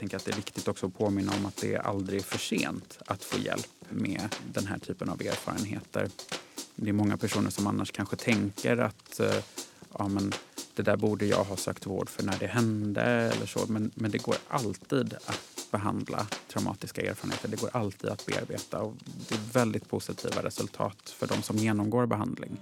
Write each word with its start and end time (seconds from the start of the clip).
tänker 0.00 0.16
att 0.16 0.24
det 0.24 0.30
är 0.30 0.36
viktigt 0.36 0.68
också 0.68 0.86
att 0.86 0.98
påminna 0.98 1.32
om 1.36 1.46
att 1.46 1.56
det 1.56 1.74
är 1.74 1.78
aldrig 1.78 2.24
för 2.24 2.38
sent 2.38 2.98
att 3.06 3.24
få 3.24 3.38
hjälp 3.38 3.68
med 3.88 4.34
den 4.52 4.66
här 4.66 4.78
typen 4.78 5.08
av 5.08 5.22
erfarenheter. 5.22 6.08
Det 6.74 6.88
är 6.88 6.92
många 6.92 7.16
personer 7.16 7.50
som 7.50 7.66
annars 7.66 7.92
kanske 7.92 8.16
tänker 8.16 8.76
att 8.76 9.20
eh, 9.20 9.34
ja, 9.98 10.08
men 10.08 10.32
det 10.74 10.82
där 10.82 10.96
borde 10.96 11.26
jag 11.26 11.44
ha 11.44 11.56
sökt 11.56 11.86
vård 11.86 12.10
för 12.10 12.22
när 12.22 12.38
det 12.38 12.46
hände 12.46 13.02
eller 13.02 13.46
så. 13.46 13.60
Men, 13.68 13.90
men 13.94 14.10
det 14.10 14.18
går 14.18 14.36
alltid 14.48 15.14
att 15.26 15.66
behandla 15.70 16.26
traumatiska 16.48 17.02
erfarenheter. 17.02 17.48
Det 17.48 17.60
går 17.60 17.70
alltid 17.72 18.10
att 18.10 18.26
bearbeta 18.26 18.78
och 18.78 18.94
det 19.28 19.34
är 19.34 19.52
väldigt 19.52 19.88
positiva 19.88 20.42
resultat 20.42 21.14
för 21.18 21.26
de 21.26 21.42
som 21.42 21.56
genomgår 21.56 22.06
behandling. 22.06 22.60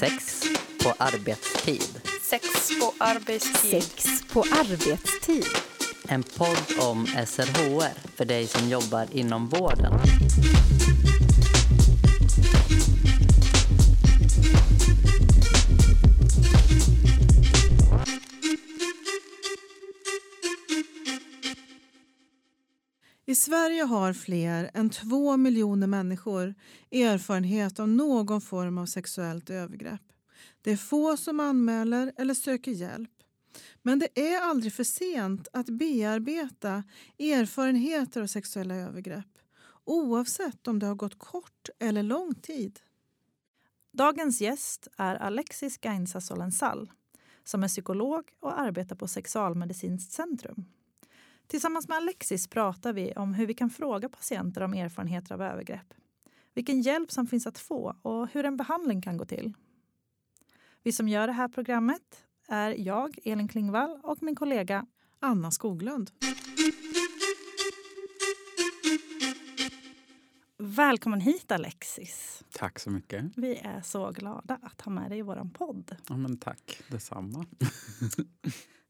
Sex 0.00 0.42
på 0.82 0.94
arbetstid. 0.98 2.00
Sex 2.30 2.44
på 2.80 2.94
arbetstid. 2.98 3.82
Sex 3.82 4.22
på 4.32 4.40
arbetstid. 4.40 5.71
En 6.08 6.22
podd 6.22 6.88
om 6.90 7.06
SRHR 7.06 8.16
för 8.16 8.24
dig 8.24 8.46
som 8.46 8.68
jobbar 8.68 9.06
inom 9.12 9.48
vården. 9.48 9.92
I 23.26 23.34
Sverige 23.34 23.82
har 23.82 24.12
fler 24.12 24.70
än 24.74 24.90
två 24.90 25.36
miljoner 25.36 25.86
människor 25.86 26.54
erfarenhet 26.90 27.80
av 27.80 27.88
någon 27.88 28.40
form 28.40 28.78
av 28.78 28.86
sexuellt 28.86 29.50
övergrepp. 29.50 30.00
Det 30.62 30.72
är 30.72 30.76
få 30.76 31.16
som 31.16 31.40
anmäler 31.40 32.12
eller 32.16 32.34
söker 32.34 32.72
hjälp. 32.72 33.11
Men 33.82 33.98
det 33.98 34.34
är 34.34 34.40
aldrig 34.40 34.72
för 34.72 34.84
sent 34.84 35.48
att 35.52 35.66
bearbeta 35.66 36.84
erfarenheter 37.18 38.22
av 38.22 38.26
sexuella 38.26 38.74
övergrepp 38.74 39.26
oavsett 39.84 40.68
om 40.68 40.78
det 40.78 40.86
har 40.86 40.94
gått 40.94 41.18
kort 41.18 41.68
eller 41.78 42.02
lång 42.02 42.34
tid. 42.34 42.80
Dagens 43.92 44.40
gäst 44.40 44.88
är 44.96 45.16
Alexis 45.16 45.78
Gainsa 45.78 46.20
Solensal 46.20 46.90
som 47.44 47.62
är 47.62 47.68
psykolog 47.68 48.30
och 48.40 48.60
arbetar 48.60 48.96
på 48.96 49.08
Sexualmedicinskt 49.08 50.12
centrum. 50.12 50.64
Tillsammans 51.46 51.88
med 51.88 51.96
Alexis 51.96 52.48
pratar 52.48 52.92
vi 52.92 53.12
om 53.12 53.34
hur 53.34 53.46
vi 53.46 53.54
kan 53.54 53.70
fråga 53.70 54.08
patienter 54.08 54.60
om 54.60 54.74
erfarenheter 54.74 55.34
av 55.34 55.42
övergrepp, 55.42 55.94
vilken 56.54 56.82
hjälp 56.82 57.12
som 57.12 57.26
finns 57.26 57.46
att 57.46 57.58
få 57.58 57.96
och 58.02 58.28
hur 58.32 58.44
en 58.44 58.56
behandling 58.56 59.02
kan 59.02 59.16
gå 59.16 59.24
till. 59.24 59.52
Vi 60.82 60.92
som 60.92 61.08
gör 61.08 61.26
det 61.26 61.32
här 61.32 61.48
programmet 61.48 62.24
är 62.52 62.74
jag, 62.78 63.18
Elin 63.24 63.48
Klingvall, 63.48 64.00
och 64.02 64.22
min 64.22 64.34
kollega 64.34 64.86
Anna 65.20 65.50
Skoglund. 65.50 66.10
Välkommen 70.58 71.20
hit 71.20 71.52
Alexis. 71.52 72.44
Tack 72.52 72.78
så 72.78 72.90
mycket. 72.90 73.24
Vi 73.36 73.56
är 73.56 73.80
så 73.82 74.10
glada 74.10 74.58
att 74.62 74.80
ha 74.80 74.92
med 74.92 75.10
dig 75.10 75.18
i 75.18 75.22
vår 75.22 75.50
podd. 75.54 75.96
Ja, 76.08 76.16
men 76.16 76.36
tack 76.36 76.82
detsamma. 76.88 77.46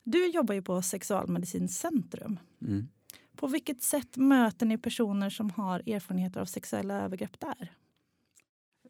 Du 0.05 0.27
jobbar 0.27 0.55
ju 0.55 0.63
på 0.63 0.83
Sexualmedicinskt 0.83 1.81
centrum. 1.81 2.39
Mm. 2.63 2.89
På 3.37 3.47
vilket 3.47 3.83
sätt 3.83 4.17
möter 4.17 4.67
ni 4.67 4.79
personer 4.79 5.31
som 5.31 5.51
har 5.51 5.79
erfarenheter 5.89 6.41
av 6.41 6.45
sexuella 6.45 7.03
övergrepp 7.03 7.41
där? 7.41 7.73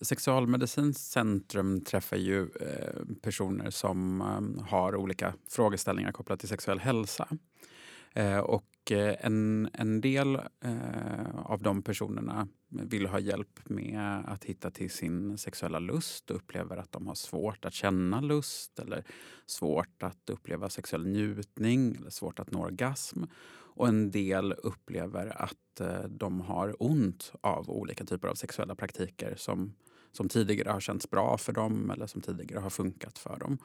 Sexualmedicinskt 0.02 1.12
centrum 1.12 1.80
träffar 1.80 2.16
ju 2.16 2.42
eh, 2.42 3.04
personer 3.22 3.70
som 3.70 4.20
eh, 4.20 4.64
har 4.68 4.96
olika 4.96 5.34
frågeställningar 5.48 6.12
kopplat 6.12 6.40
till 6.40 6.48
sexuell 6.48 6.80
hälsa. 6.80 7.28
Eh, 8.14 8.38
och 8.38 8.92
eh, 8.92 9.16
en, 9.20 9.68
en 9.72 10.00
del 10.00 10.34
eh, 10.64 11.36
av 11.36 11.62
de 11.62 11.82
personerna 11.82 12.48
vill 12.68 13.06
ha 13.06 13.18
hjälp 13.18 13.60
med 13.64 14.24
att 14.26 14.44
hitta 14.44 14.70
till 14.70 14.90
sin 14.90 15.38
sexuella 15.38 15.78
lust 15.78 16.30
och 16.30 16.36
upplever 16.36 16.76
att 16.76 16.92
de 16.92 17.06
har 17.06 17.14
svårt 17.14 17.64
att 17.64 17.74
känna 17.74 18.20
lust 18.20 18.78
eller 18.78 19.04
svårt 19.46 20.02
att 20.02 20.30
uppleva 20.30 20.68
sexuell 20.68 21.06
njutning 21.06 21.94
eller 21.94 22.10
svårt 22.10 22.38
att 22.38 22.50
nå 22.50 22.62
orgasm. 22.62 23.24
Och 23.74 23.88
en 23.88 24.10
del 24.10 24.52
upplever 24.52 25.42
att 25.42 25.80
eh, 25.80 26.02
de 26.02 26.40
har 26.40 26.76
ont 26.82 27.32
av 27.40 27.70
olika 27.70 28.04
typer 28.04 28.28
av 28.28 28.34
sexuella 28.34 28.74
praktiker 28.74 29.34
som, 29.36 29.74
som 30.12 30.28
tidigare 30.28 30.68
har 30.68 30.80
känts 30.80 31.10
bra 31.10 31.38
för 31.38 31.52
dem 31.52 31.90
eller 31.90 32.06
som 32.06 32.20
tidigare 32.20 32.60
har 32.60 32.70
funkat 32.70 33.18
för 33.18 33.38
dem. 33.38 33.58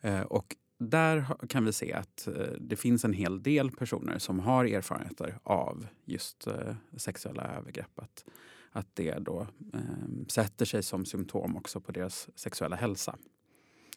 Eh, 0.00 0.20
och 0.20 0.56
där 0.78 1.26
kan 1.48 1.64
vi 1.64 1.72
se 1.72 1.92
att 1.92 2.26
eh, 2.26 2.34
det 2.60 2.76
finns 2.76 3.04
en 3.04 3.12
hel 3.12 3.42
del 3.42 3.70
personer 3.70 4.18
som 4.18 4.38
har 4.38 4.64
erfarenheter 4.64 5.38
av 5.42 5.86
just 6.04 6.46
eh, 6.46 6.74
sexuella 6.96 7.42
övergrepp. 7.42 7.98
Att, 7.98 8.24
att 8.70 8.88
det 8.94 9.18
då 9.18 9.46
eh, 9.74 9.80
sätter 10.28 10.64
sig 10.64 10.82
som 10.82 11.04
symptom 11.04 11.56
också 11.56 11.80
på 11.80 11.92
deras 11.92 12.28
sexuella 12.34 12.76
hälsa. 12.76 13.18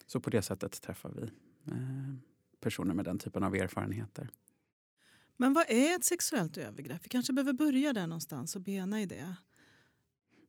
Så 0.07 0.19
på 0.19 0.29
det 0.29 0.41
sättet 0.41 0.81
träffar 0.81 1.09
vi 1.09 1.23
eh, 1.71 2.15
personer 2.59 2.93
med 2.93 3.05
den 3.05 3.19
typen 3.19 3.43
av 3.43 3.55
erfarenheter. 3.55 4.29
Men 5.37 5.53
vad 5.53 5.65
är 5.69 5.95
ett 5.95 6.03
sexuellt 6.03 6.57
övergrepp? 6.57 7.05
Vi 7.05 7.09
kanske 7.09 7.33
behöver 7.33 7.53
börja 7.53 7.93
där 7.93 8.07
någonstans 8.07 8.55
och 8.55 8.61
bena 8.61 9.01
i 9.01 9.05
det. 9.05 9.35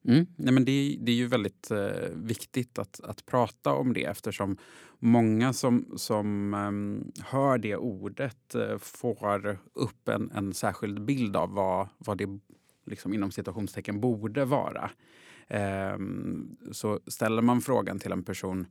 Mm. 0.05 0.27
Nej, 0.37 0.55
men 0.55 0.65
det, 0.65 0.99
det 1.01 1.13
är 1.13 1.17
ju 1.17 1.27
väldigt 1.27 1.71
eh, 1.71 2.09
viktigt 2.15 2.79
att, 2.79 3.01
att 3.01 3.27
prata 3.27 3.73
om 3.73 3.93
det 3.93 4.05
eftersom 4.05 4.57
många 4.99 5.53
som, 5.53 5.93
som 5.97 6.55
eh, 6.55 7.25
hör 7.25 7.59
det 7.59 7.77
ordet 7.77 8.55
eh, 8.55 8.79
får 8.79 9.59
upp 9.73 10.09
en, 10.09 10.31
en 10.31 10.55
särskild 10.55 11.05
bild 11.05 11.37
av 11.37 11.55
vad, 11.55 11.89
vad 11.99 12.19
det 12.19 12.41
liksom, 12.87 13.15
inom 13.15 13.31
citationstecken 13.31 14.01
borde 14.01 14.45
vara. 14.45 14.91
Ehm, 15.49 16.57
så 16.73 17.01
ställer 17.07 17.43
man 17.43 17.61
frågan 17.61 17.99
till 17.99 18.13
en 18.13 18.23
person 18.23 18.67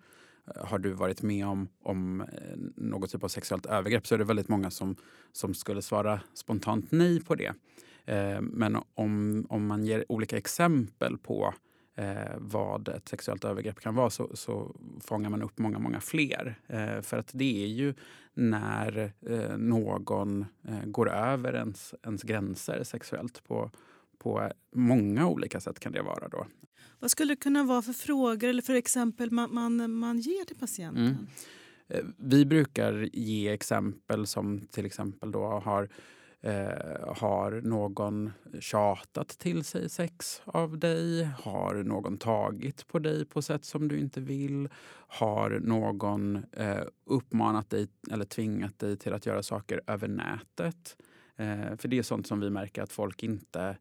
eh, 0.55 0.65
har 0.65 0.79
du 0.79 0.91
varit 0.91 1.21
med 1.21 1.47
om, 1.47 1.67
om 1.83 2.21
eh, 2.21 2.57
något 2.75 3.11
typ 3.11 3.23
av 3.23 3.27
sexuellt 3.27 3.65
övergrepp 3.65 4.07
så 4.07 4.15
är 4.15 4.19
det 4.19 4.25
väldigt 4.25 4.47
många 4.47 4.71
som, 4.71 4.95
som 5.31 5.53
skulle 5.53 5.81
svara 5.81 6.21
spontant 6.33 6.91
nej 6.91 7.21
på 7.21 7.35
det. 7.35 7.53
Eh, 8.05 8.41
men 8.41 8.77
om, 8.93 9.45
om 9.49 9.65
man 9.65 9.85
ger 9.85 10.11
olika 10.11 10.37
exempel 10.37 11.17
på 11.17 11.53
eh, 11.95 12.35
vad 12.37 12.87
ett 12.87 13.09
sexuellt 13.09 13.45
övergrepp 13.45 13.79
kan 13.79 13.95
vara 13.95 14.09
så, 14.09 14.29
så 14.33 14.75
fångar 15.01 15.29
man 15.29 15.41
upp 15.41 15.57
många, 15.57 15.79
många 15.79 15.99
fler. 15.99 16.59
Eh, 16.67 17.01
för 17.01 17.17
att 17.17 17.29
det 17.33 17.63
är 17.63 17.67
ju 17.67 17.93
när 18.33 19.13
eh, 19.21 19.57
någon 19.57 20.45
eh, 20.67 20.85
går 20.85 21.09
över 21.11 21.53
ens, 21.55 21.95
ens 22.03 22.23
gränser 22.23 22.83
sexuellt 22.83 23.43
på, 23.43 23.71
på 24.17 24.51
många 24.75 25.27
olika 25.27 25.59
sätt 25.59 25.79
kan 25.79 25.91
det 25.91 26.01
vara. 26.01 26.27
då. 26.27 26.47
Vad 26.99 27.11
skulle 27.11 27.31
det 27.31 27.41
kunna 27.41 27.63
vara 27.63 27.81
för 27.81 27.93
frågor 27.93 28.49
eller 28.49 28.61
för 28.61 28.73
exempel 28.73 29.31
man, 29.31 29.53
man, 29.53 29.91
man 29.91 30.19
ger 30.19 30.45
till 30.45 30.57
patienten? 30.57 31.03
Mm. 31.05 31.27
Eh, 31.87 32.05
vi 32.17 32.45
brukar 32.45 33.09
ge 33.13 33.49
exempel 33.49 34.27
som 34.27 34.59
till 34.59 34.85
exempel 34.85 35.31
då 35.31 35.45
har 35.45 35.89
Eh, 36.43 37.13
har 37.15 37.61
någon 37.61 38.31
tjatat 38.59 39.27
till 39.27 39.63
sig 39.63 39.89
sex 39.89 40.41
av 40.45 40.79
dig? 40.79 41.23
Har 41.23 41.83
någon 41.83 42.17
tagit 42.17 42.87
på 42.87 42.99
dig 42.99 43.25
på 43.25 43.41
sätt 43.41 43.65
som 43.65 43.87
du 43.87 43.99
inte 43.99 44.21
vill? 44.21 44.69
Har 45.07 45.49
någon 45.49 46.45
eh, 46.51 46.83
uppmanat 47.05 47.69
dig 47.69 47.87
eller 48.11 48.25
tvingat 48.25 48.79
dig 48.79 48.97
till 48.97 49.13
att 49.13 49.25
göra 49.25 49.43
saker 49.43 49.81
över 49.87 50.07
nätet? 50.07 50.97
Eh, 51.35 51.75
för 51.77 51.87
det 51.87 51.97
är 51.97 52.03
sånt 52.03 52.27
som 52.27 52.39
vi 52.39 52.49
märker 52.49 52.81
att 52.81 52.91
folk 52.91 53.23
inte 53.23 53.77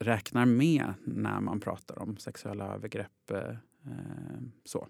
räknar 0.00 0.46
med 0.46 0.94
när 1.04 1.40
man 1.40 1.60
pratar 1.60 1.98
om 1.98 2.16
sexuella 2.16 2.74
övergrepp. 2.74 3.30
Eh, 3.30 3.48
eh, 3.86 4.40
så. 4.64 4.88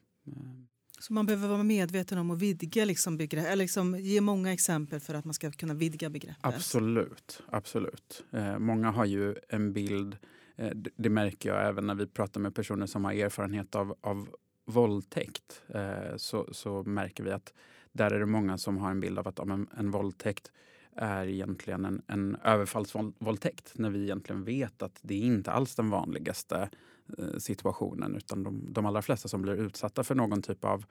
Så 1.00 1.12
man 1.12 1.26
behöver 1.26 1.48
vara 1.48 1.62
medveten 1.62 2.19
om 2.19 2.31
att 2.31 2.38
vidga 2.38 2.84
liksom 2.84 3.16
begrepp, 3.16 3.47
eller 3.47 3.56
liksom 3.56 3.98
ge 3.98 4.20
många 4.20 4.53
exempel 4.53 5.00
för 5.00 5.14
att 5.14 5.25
man 5.25 5.34
ska 5.34 5.50
kunna 5.50 5.75
vidga 5.75 6.10
begreppet? 6.10 6.44
Absolut. 6.44 7.43
absolut. 7.50 8.25
Eh, 8.32 8.58
många 8.58 8.90
har 8.90 9.05
ju 9.05 9.34
en 9.49 9.72
bild, 9.72 10.17
eh, 10.56 10.70
det 10.96 11.11
märker 11.11 11.49
jag 11.49 11.69
även 11.69 11.87
när 11.87 11.94
vi 11.94 12.06
pratar 12.06 12.40
med 12.40 12.55
personer 12.55 12.87
som 12.87 13.05
har 13.05 13.12
erfarenhet 13.12 13.75
av, 13.75 13.96
av 14.00 14.28
våldtäkt. 14.67 15.62
Eh, 15.69 16.17
så, 16.17 16.49
så 16.52 16.82
märker 16.82 17.25
vi 17.25 17.31
att 17.31 17.52
där 17.93 18.11
är 18.11 18.20
det 18.20 18.26
många 18.26 18.58
som 18.58 18.78
har 18.78 18.90
en 18.90 19.00
bild 19.00 19.19
av 19.19 19.28
att 19.28 19.38
om 19.38 19.50
en, 19.50 19.69
en 19.78 19.90
våldtäkt 19.90 20.52
är 20.96 21.26
egentligen 21.26 21.84
en, 21.84 22.02
en 22.06 22.37
överfallsvåldtäkt 22.44 23.72
när 23.75 23.90
vi 23.90 24.02
egentligen 24.02 24.44
vet 24.44 24.82
att 24.82 24.99
det 25.02 25.14
är 25.14 25.26
inte 25.26 25.50
alls 25.50 25.75
den 25.75 25.90
vanligaste 25.90 26.70
Eh, 27.19 27.38
situationen. 27.38 28.16
Utan 28.16 28.43
de, 28.43 28.72
de 28.72 28.87
allra 28.87 29.02
flesta 29.02 29.28
som 29.28 29.43
blir 29.43 29.55
utsatta 29.55 30.05
för 30.05 30.14
någon 30.14 30.43
typ 30.43 30.64
av 30.64 30.84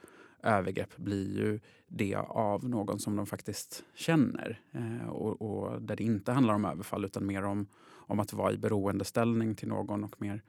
övergrepp 0.43 0.97
blir 0.97 1.37
ju 1.37 1.59
det 1.87 2.15
av 2.15 2.69
någon 2.69 2.99
som 2.99 3.15
de 3.15 3.25
faktiskt 3.25 3.83
känner. 3.93 4.61
Eh, 4.71 5.09
och, 5.09 5.41
och, 5.41 5.81
där 5.81 5.95
det 5.95 6.03
inte 6.03 6.31
handlar 6.31 6.53
om 6.53 6.65
överfall 6.65 7.05
utan 7.05 7.25
mer 7.25 7.43
om, 7.43 7.67
om 7.87 8.19
att 8.19 8.33
vara 8.33 8.51
i 8.53 8.57
beroendeställning 8.57 9.55
till 9.55 9.67
någon 9.67 10.03
och 10.03 10.21
mer 10.21 10.43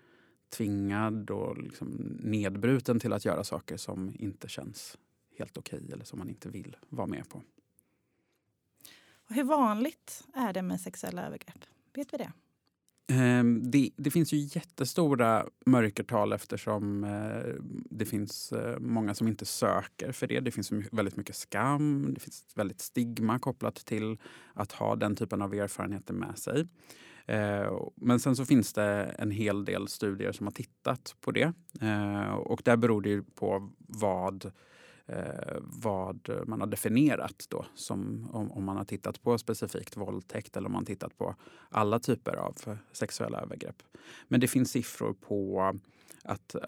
tvingad 0.56 1.30
och 1.30 1.58
liksom 1.58 1.88
nedbruten 2.20 3.00
till 3.00 3.12
att 3.12 3.24
göra 3.24 3.44
saker 3.44 3.76
som 3.76 4.14
inte 4.18 4.48
känns 4.48 4.98
helt 5.38 5.58
okej 5.58 5.90
eller 5.92 6.04
som 6.04 6.18
man 6.18 6.28
inte 6.28 6.48
vill 6.48 6.76
vara 6.88 7.06
med 7.06 7.28
på. 7.28 7.42
Och 9.28 9.34
hur 9.34 9.44
vanligt 9.44 10.24
är 10.34 10.52
det 10.52 10.62
med 10.62 10.80
sexuella 10.80 11.26
övergrepp? 11.26 11.64
Vet 11.94 12.12
vi 12.12 12.18
det? 12.18 12.32
Ehm, 13.10 13.70
det, 13.70 13.90
det, 13.96 14.10
finns 14.10 14.32
ju 14.32 14.36
jättestora 14.36 15.46
mörkertal 15.66 16.32
eftersom 16.32 17.04
eh, 17.04 17.54
det 17.90 18.04
finns 18.04 18.52
eh, 18.52 18.78
många 18.78 19.14
som 19.14 19.28
inte 19.28 19.44
söker 19.44 20.12
för 20.12 20.26
det. 20.26 20.40
Det 20.40 20.50
finns 20.50 20.72
väldigt 20.92 21.16
mycket 21.16 21.36
skam, 21.36 22.14
det 22.14 22.20
finns 22.20 22.44
väldigt 22.54 22.80
stigma 22.80 23.38
kopplat 23.38 23.74
till 23.74 24.18
att 24.54 24.72
ha 24.72 24.96
den 24.96 25.16
typen 25.16 25.42
av 25.42 25.54
erfarenheter 25.54 26.14
med 26.14 26.38
sig. 26.38 26.68
Eh, 27.26 27.78
men 27.96 28.20
sen 28.20 28.36
så 28.36 28.44
finns 28.44 28.72
det 28.72 29.14
en 29.18 29.30
hel 29.30 29.64
del 29.64 29.88
studier 29.88 30.32
som 30.32 30.46
har 30.46 30.52
tittat 30.52 31.16
på 31.20 31.30
det. 31.30 31.52
Och 32.38 32.62
där 32.64 32.76
beror 32.76 33.02
det 33.02 33.08
ju 33.08 33.22
på 33.22 33.70
vad 33.78 34.52
eh, 35.08 35.56
vad 35.60 36.30
man 36.46 36.60
har 36.60 36.66
definierat 36.66 37.46
då, 37.48 37.66
som, 37.74 38.28
om, 38.32 38.52
om, 38.52 38.64
man 38.64 38.76
har 38.76 38.84
tittat 38.84 39.22
på 39.22 39.38
specifikt 39.38 39.96
våldtäkt 39.96 40.56
eller 40.56 40.66
om 40.66 40.72
man 40.72 40.84
tittat 40.84 41.18
på 41.18 41.34
alla 41.68 41.98
typer 41.98 42.36
av 42.36 42.54
sexuella 42.92 43.40
övergrepp. 43.40 43.82
Men 44.28 44.40
det 44.40 44.48
finns 44.48 44.70
siffror 44.70 45.12
på 45.12 45.72
att, 46.24 46.54
eh, 46.54 46.60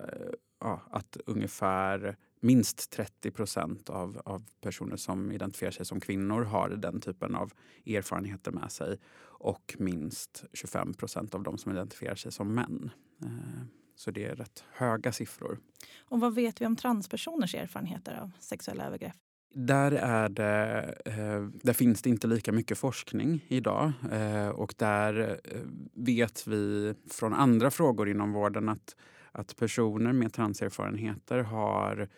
ja, 0.61 0.83
att 0.91 1.17
ungefär 1.27 2.17
minst 2.41 2.91
30 2.91 3.31
procent 3.31 3.91
av, 3.91 4.23
av 4.25 4.45
personer 4.61 4.97
som 4.97 5.33
identifierar 5.33 5.71
sig 5.71 5.87
som 5.87 6.01
kvinnor 6.01 6.43
har 6.43 6.69
den 6.69 7.01
typen 7.01 7.35
av 7.35 7.53
erfarenheter 7.87 8.53
med 8.53 8.73
sig 8.73 8.99
och 9.23 9.77
minst 9.79 10.45
25 10.53 10.95
procent 10.95 11.35
av 11.35 11.43
de 11.43 11.59
som 11.59 11.73
identifierar 11.73 12.15
sig 12.15 12.33
som 12.33 12.55
män. 12.55 12.91
Eh, 13.23 13.80
så 14.01 14.11
det 14.11 14.25
är 14.25 14.35
rätt 14.35 14.65
höga 14.73 15.13
siffror. 15.13 15.59
Och 16.01 16.21
vad 16.21 16.35
vet 16.35 16.61
vi 16.61 16.67
om 16.67 16.77
transpersoners 16.77 17.55
erfarenheter 17.55 18.15
av 18.23 18.31
sexuella 18.41 18.87
övergrepp? 18.87 19.17
Där, 19.55 19.93
är 19.93 20.29
det, 20.29 20.95
eh, 21.05 21.43
där 21.63 21.73
finns 21.73 22.03
det 22.03 22.11
inte 22.11 22.27
lika 22.27 22.53
mycket 22.53 22.79
forskning 22.79 23.45
idag. 23.49 23.93
Eh, 24.13 24.49
och 24.49 24.75
där 24.79 25.41
eh, 25.45 25.61
vet 25.95 26.47
vi 26.47 26.95
från 27.11 27.35
andra 27.35 27.71
frågor 27.71 28.09
inom 28.09 28.33
vården 28.33 28.69
att, 28.69 28.97
att 29.33 29.57
personer 29.57 30.13
med 30.13 30.33
transerfarenheter 30.33 31.39
har 31.39 32.09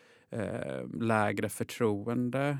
lägre 1.00 1.48
förtroende 1.48 2.58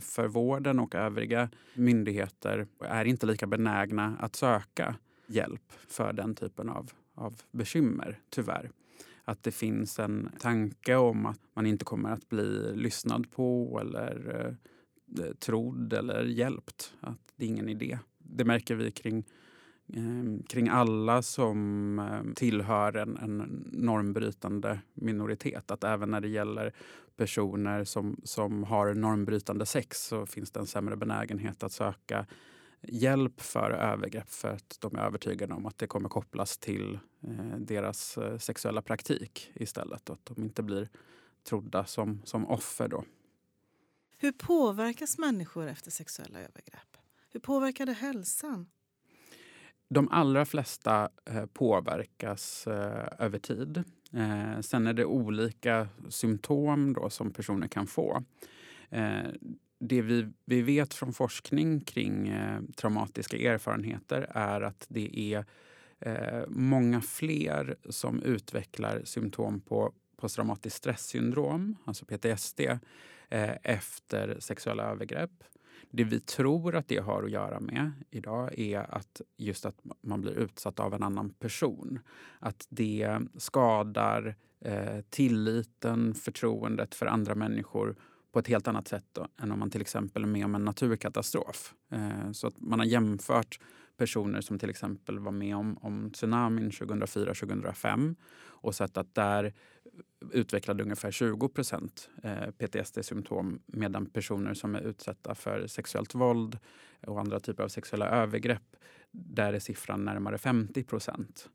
för 0.00 0.28
vården 0.28 0.78
och 0.78 0.94
övriga 0.94 1.50
myndigheter 1.74 2.66
är 2.80 3.04
inte 3.04 3.26
lika 3.26 3.46
benägna 3.46 4.16
att 4.20 4.36
söka 4.36 4.94
hjälp 5.26 5.72
för 5.88 6.12
den 6.12 6.34
typen 6.34 6.68
av 6.68 6.90
av 7.20 7.42
bekymmer, 7.50 8.18
tyvärr. 8.30 8.70
Att 9.24 9.42
det 9.42 9.50
finns 9.50 9.98
en 9.98 10.30
tanke 10.38 10.96
om 10.96 11.26
att 11.26 11.40
man 11.54 11.66
inte 11.66 11.84
kommer 11.84 12.10
att 12.10 12.28
bli 12.28 12.72
lyssnad 12.74 13.30
på 13.30 13.78
eller 13.80 14.34
eh, 14.34 15.24
eh, 15.24 15.32
trodd 15.34 15.92
eller 15.92 16.24
hjälpt. 16.24 16.94
Att 17.00 17.18
det 17.36 17.44
är 17.44 17.48
ingen 17.48 17.68
idé. 17.68 17.98
Det 18.18 18.44
märker 18.44 18.74
vi 18.74 18.90
kring, 18.90 19.24
eh, 19.88 20.44
kring 20.48 20.68
alla 20.68 21.22
som 21.22 21.98
eh, 21.98 22.34
tillhör 22.34 22.96
en, 22.96 23.16
en 23.16 23.64
normbrytande 23.72 24.80
minoritet. 24.94 25.70
Att 25.70 25.84
även 25.84 26.10
när 26.10 26.20
det 26.20 26.28
gäller 26.28 26.72
personer 27.16 27.84
som, 27.84 28.20
som 28.24 28.64
har 28.64 28.94
normbrytande 28.94 29.66
sex 29.66 30.06
så 30.06 30.26
finns 30.26 30.50
det 30.50 30.60
en 30.60 30.66
sämre 30.66 30.96
benägenhet 30.96 31.62
att 31.62 31.72
söka 31.72 32.26
hjälp 32.82 33.40
för 33.40 33.70
övergrepp 33.70 34.30
för 34.30 34.48
att 34.48 34.76
de 34.80 34.96
är 34.96 35.00
övertygade 35.00 35.54
om 35.54 35.66
att 35.66 35.78
det 35.78 35.86
kommer 35.86 36.08
kopplas 36.08 36.58
till 36.58 36.98
eh, 37.22 37.56
deras 37.58 38.18
eh, 38.18 38.38
sexuella 38.38 38.82
praktik 38.82 39.50
istället. 39.54 40.10
Och 40.10 40.14
att 40.14 40.36
de 40.36 40.42
inte 40.42 40.62
blir 40.62 40.88
trodda 41.44 41.84
som, 41.84 42.22
som 42.24 42.46
offer. 42.46 42.88
Då. 42.88 43.04
Hur 44.18 44.32
påverkas 44.32 45.18
människor 45.18 45.66
efter 45.66 45.90
sexuella 45.90 46.38
övergrepp? 46.38 46.96
Hur 47.32 47.40
påverkar 47.40 47.86
det 47.86 47.92
hälsan? 47.92 48.66
De 49.88 50.08
allra 50.08 50.44
flesta 50.44 51.08
eh, 51.24 51.46
påverkas 51.46 52.66
över 53.18 53.38
tid. 53.38 53.84
sen 54.60 54.86
är 54.86 54.92
det 54.92 55.04
olika 55.04 55.88
symptom 56.08 56.92
då 56.92 57.10
som 57.10 57.32
personer 57.32 57.68
kan 57.68 57.86
få 57.86 58.24
det 59.80 60.02
vi, 60.02 60.28
vi 60.44 60.62
vet 60.62 60.94
från 60.94 61.12
forskning 61.12 61.80
kring 61.80 62.28
eh, 62.28 62.60
traumatiska 62.76 63.36
erfarenheter 63.36 64.26
är 64.30 64.60
att 64.60 64.86
det 64.88 65.34
är 65.34 65.44
eh, 65.98 66.44
många 66.48 67.00
fler 67.00 67.76
som 67.88 68.22
utvecklar 68.22 69.00
symptom 69.04 69.60
på 69.60 69.92
posttraumatiskt 70.16 70.76
stresssyndrom, 70.76 71.76
alltså 71.84 72.04
PTSD, 72.04 72.60
eh, 73.28 73.56
efter 73.62 74.36
sexuella 74.40 74.82
övergrepp. 74.82 75.44
Det 75.90 76.04
vi 76.04 76.20
tror 76.20 76.76
att 76.76 76.88
det 76.88 76.98
har 76.98 77.22
att 77.22 77.30
göra 77.30 77.60
med 77.60 77.92
idag 78.10 78.58
är 78.58 78.94
att 78.94 79.20
just 79.36 79.66
att 79.66 79.76
man 80.00 80.20
blir 80.20 80.38
utsatt 80.38 80.80
av 80.80 80.94
en 80.94 81.02
annan 81.02 81.30
person. 81.30 81.98
Att 82.38 82.66
det 82.68 83.18
skadar 83.36 84.36
eh, 84.60 85.00
tilliten, 85.10 86.14
förtroendet 86.14 86.94
för 86.94 87.06
andra 87.06 87.34
människor 87.34 87.96
på 88.32 88.38
ett 88.38 88.48
helt 88.48 88.68
annat 88.68 88.88
sätt 88.88 89.04
då, 89.12 89.28
än 89.42 89.52
om 89.52 89.58
man 89.58 89.70
till 89.70 89.80
exempel 89.80 90.22
är 90.22 90.26
med 90.26 90.44
om 90.44 90.54
en 90.54 90.64
naturkatastrof. 90.64 91.74
Eh, 91.90 92.32
så 92.32 92.46
att 92.46 92.60
man 92.60 92.78
har 92.78 92.86
jämfört 92.86 93.60
personer 93.96 94.40
som 94.40 94.58
till 94.58 94.70
exempel 94.70 95.18
var 95.18 95.32
med 95.32 95.56
om, 95.56 95.78
om 95.80 96.10
tsunamin 96.10 96.70
2004-2005 96.70 98.16
och 98.42 98.74
sett 98.74 98.96
att 98.96 99.14
där 99.14 99.52
utvecklade 100.32 100.82
ungefär 100.82 101.10
20 101.10 101.48
procent 101.48 102.10
eh, 102.22 102.50
PTSD-symptom 102.50 103.60
medan 103.66 104.06
personer 104.06 104.54
som 104.54 104.74
är 104.74 104.80
utsatta 104.80 105.34
för 105.34 105.66
sexuellt 105.66 106.14
våld 106.14 106.58
och 107.06 107.20
andra 107.20 107.40
typer 107.40 107.62
av 107.62 107.68
sexuella 107.68 108.08
övergrepp, 108.08 108.76
där 109.12 109.52
är 109.52 109.58
siffran 109.58 110.04
närmare 110.04 110.38
50 110.38 110.82
procent. 110.84 111.48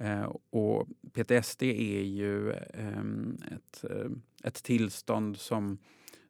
Eh, 0.00 0.32
och 0.50 0.88
PTSD 1.12 1.62
är 1.62 2.02
ju 2.02 2.52
ehm, 2.52 3.38
ett, 3.50 3.84
eh, 3.90 4.10
ett 4.44 4.62
tillstånd 4.62 5.36
som, 5.36 5.78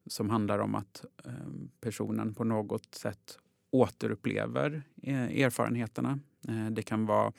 som 0.06 0.30
handlar 0.30 0.58
om 0.58 0.74
att 0.74 1.04
ehm, 1.24 1.70
personen 1.80 2.34
på 2.34 2.44
något 2.44 2.94
sätt 2.94 3.38
återupplever 3.70 4.82
eh, 5.02 5.40
erfarenheterna. 5.40 6.18
Det 6.70 6.82
kan 6.82 7.06
vara 7.06 7.32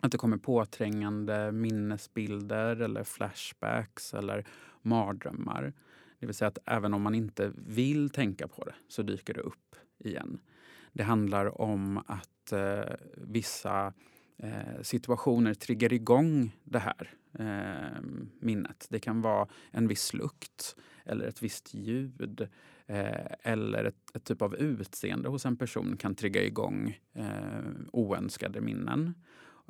att 0.00 0.12
det 0.12 0.18
kommer 0.18 0.36
påträngande 0.36 1.52
minnesbilder 1.52 2.76
eller 2.76 3.04
flashbacks 3.04 4.14
eller 4.14 4.46
mardrömmar. 4.82 5.72
Det 6.18 6.26
vill 6.26 6.34
säga 6.34 6.48
att 6.48 6.58
även 6.64 6.94
om 6.94 7.02
man 7.02 7.14
inte 7.14 7.52
vill 7.56 8.10
tänka 8.10 8.48
på 8.48 8.64
det 8.64 8.74
så 8.88 9.02
dyker 9.02 9.34
det 9.34 9.40
upp 9.40 9.76
igen. 9.98 10.40
Det 10.92 11.02
handlar 11.02 11.60
om 11.60 11.98
att 12.06 12.52
eh, 12.52 12.94
vissa 13.16 13.92
eh, 14.36 14.82
situationer 14.82 15.54
triggar 15.54 15.92
igång 15.92 16.56
det 16.64 16.78
här 16.78 17.10
eh, 17.38 18.02
minnet. 18.40 18.86
Det 18.90 19.00
kan 19.00 19.22
vara 19.22 19.48
en 19.70 19.88
viss 19.88 20.14
lukt 20.14 20.76
eller 21.04 21.26
ett 21.26 21.42
visst 21.42 21.74
ljud 21.74 22.48
eh, 22.86 23.26
eller 23.42 23.84
ett, 23.84 24.16
ett, 24.16 24.24
typ 24.24 24.42
av 24.42 24.54
utseende 24.54 25.28
hos 25.28 25.46
en 25.46 25.56
person 25.56 25.96
kan 25.96 26.14
trigga 26.14 26.42
igång 26.42 26.98
eh, 27.12 27.70
oönskade 27.92 28.60
minnen. 28.60 29.14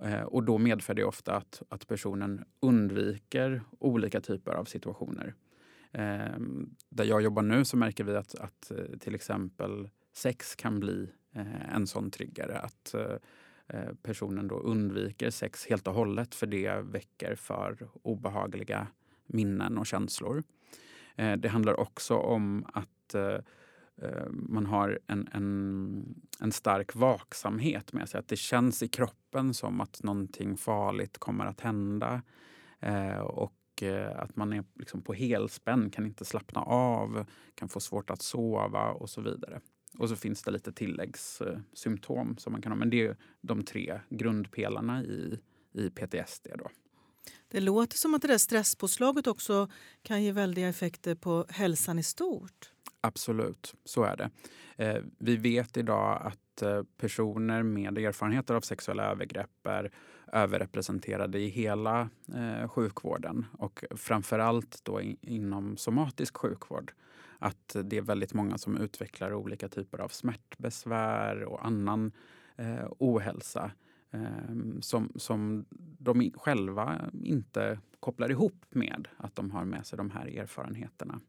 Eh, 0.03 0.23
och 0.23 0.43
då 0.43 0.59
medför 0.59 0.95
det 0.95 1.05
ofta 1.05 1.37
att, 1.37 1.63
att 1.69 1.87
personen 1.87 2.45
undviker 2.61 3.63
olika 3.79 4.21
typer 4.21 4.53
av 4.53 4.65
situationer. 4.65 5.35
Eh, 5.93 6.39
där 6.89 7.05
jag 7.05 7.23
jobbar 7.23 7.43
nu 7.43 7.65
så 7.65 7.77
märker 7.77 8.05
vi 8.05 8.17
att, 8.17 8.35
att 8.35 8.71
eh, 8.71 8.99
till 9.01 9.15
exempel 9.15 9.89
sex 10.13 10.57
kan 10.57 10.81
bli 10.81 11.09
eh, 11.33 11.75
en 11.75 11.87
sån 11.87 12.11
triggare. 12.11 12.59
Att 12.59 12.95
Eh, 12.95 13.17
Eh, 13.75 13.95
personen 14.03 14.49
då 14.49 14.55
undviker 14.55 15.31
sex 15.31 15.67
helt 15.67 15.89
och 15.89 15.95
hållet 15.95 16.35
för 16.35 16.47
det 16.47 16.81
väcker 16.81 17.35
för 17.35 17.89
obehagliga 18.03 18.87
minnen 19.27 19.79
och 19.79 19.87
känslor. 19.87 20.43
Eh, 21.17 21.33
det 21.33 21.49
handlar 21.49 21.81
också 21.81 22.17
om 22.17 22.67
att 22.73 23.15
eh, 23.15 23.39
man 24.31 24.67
har 24.67 24.99
en, 25.07 25.29
en, 25.33 26.15
en 26.41 26.53
stark 26.53 26.95
vaksamhet 26.95 27.93
med 27.93 28.09
sig. 28.09 28.19
Att 28.19 28.29
det 28.29 28.37
känns 28.37 28.83
i 28.83 28.89
kroppen 28.89 29.55
som 29.55 29.81
att 29.81 30.03
någonting 30.03 30.57
farligt 30.57 31.19
kommer 31.19 31.47
att 31.47 31.61
hända. 31.61 32.23
Och 33.23 33.83
att 34.15 34.37
man 34.37 34.53
är 34.53 34.65
liksom 34.75 35.03
på 35.03 35.13
helspänn, 35.13 35.91
kan 35.91 36.07
inte 36.07 36.25
slappna 36.25 36.63
av, 36.63 37.27
kan 37.55 37.69
få 37.69 37.81
svårt 37.81 38.11
att 38.11 38.23
sova 38.23 38.91
och 38.91 39.11
så 39.11 39.21
vidare. 39.21 39.61
Och 39.99 40.09
så 40.09 40.17
finns 40.17 40.43
det 40.43 40.51
lite 40.51 40.73
tilläggssymptom 40.73 42.37
som 42.39 42.53
man 42.53 42.63
kan 42.63 42.73
ha. 42.73 42.77
Men 42.77 42.91
det 42.91 43.07
är 43.07 43.17
de 43.41 43.63
tre 43.63 44.01
grundpelarna 44.11 45.03
i, 45.03 45.39
i 45.73 45.91
PTSD. 45.91 46.47
Då. 46.59 46.71
Det 47.49 47.61
låter 47.61 47.97
som 47.97 48.15
att 48.15 48.23
det 48.23 48.29
där 48.29 48.39
stresspåslaget 48.39 49.27
också 49.27 49.69
kan 50.03 50.23
ge 50.23 50.33
väldiga 50.33 50.69
effekter 50.69 51.15
på 51.15 51.47
hälsan 51.49 51.99
i 51.99 52.03
stort. 52.03 52.71
Absolut, 53.01 53.75
så 53.85 54.03
är 54.03 54.17
det. 54.17 54.31
Eh, 54.77 55.03
vi 55.19 55.37
vet 55.37 55.77
idag 55.77 56.23
att 56.23 56.63
eh, 56.63 56.83
personer 56.97 57.63
med 57.63 57.99
erfarenheter 57.99 58.55
av 58.55 58.61
sexuella 58.61 59.05
övergrepp 59.05 59.67
är 59.67 59.93
överrepresenterade 60.33 61.39
i 61.39 61.49
hela 61.49 62.09
eh, 62.35 62.69
sjukvården 62.69 63.47
och 63.59 63.85
framförallt 63.97 64.85
då 64.85 65.01
inom 65.21 65.77
somatisk 65.77 66.37
sjukvård 66.37 66.93
att 67.39 67.77
det 67.85 67.97
är 67.97 68.03
väldigt 68.03 68.35
många 68.35 68.59
som 68.59 68.77
utvecklar 68.77 69.35
olika 69.35 69.69
typer 69.69 69.99
av 69.99 70.09
smärtbesvär 70.09 71.45
och 71.45 71.67
annan 71.67 72.13
eh, 72.57 72.87
ohälsa 72.99 73.71
eh, 74.11 74.81
som, 74.81 75.13
som 75.17 75.65
de 75.99 76.33
själva 76.37 77.11
inte 77.23 77.79
kopplar 78.01 78.31
ihop 78.31 78.65
med 78.71 79.09
att 79.17 79.37
de 79.37 79.51
har 79.51 79.65
med 79.65 79.87
sig 79.87 79.97
de 79.97 80.11
här 80.11 80.27
erfarenheterna. 80.39 81.21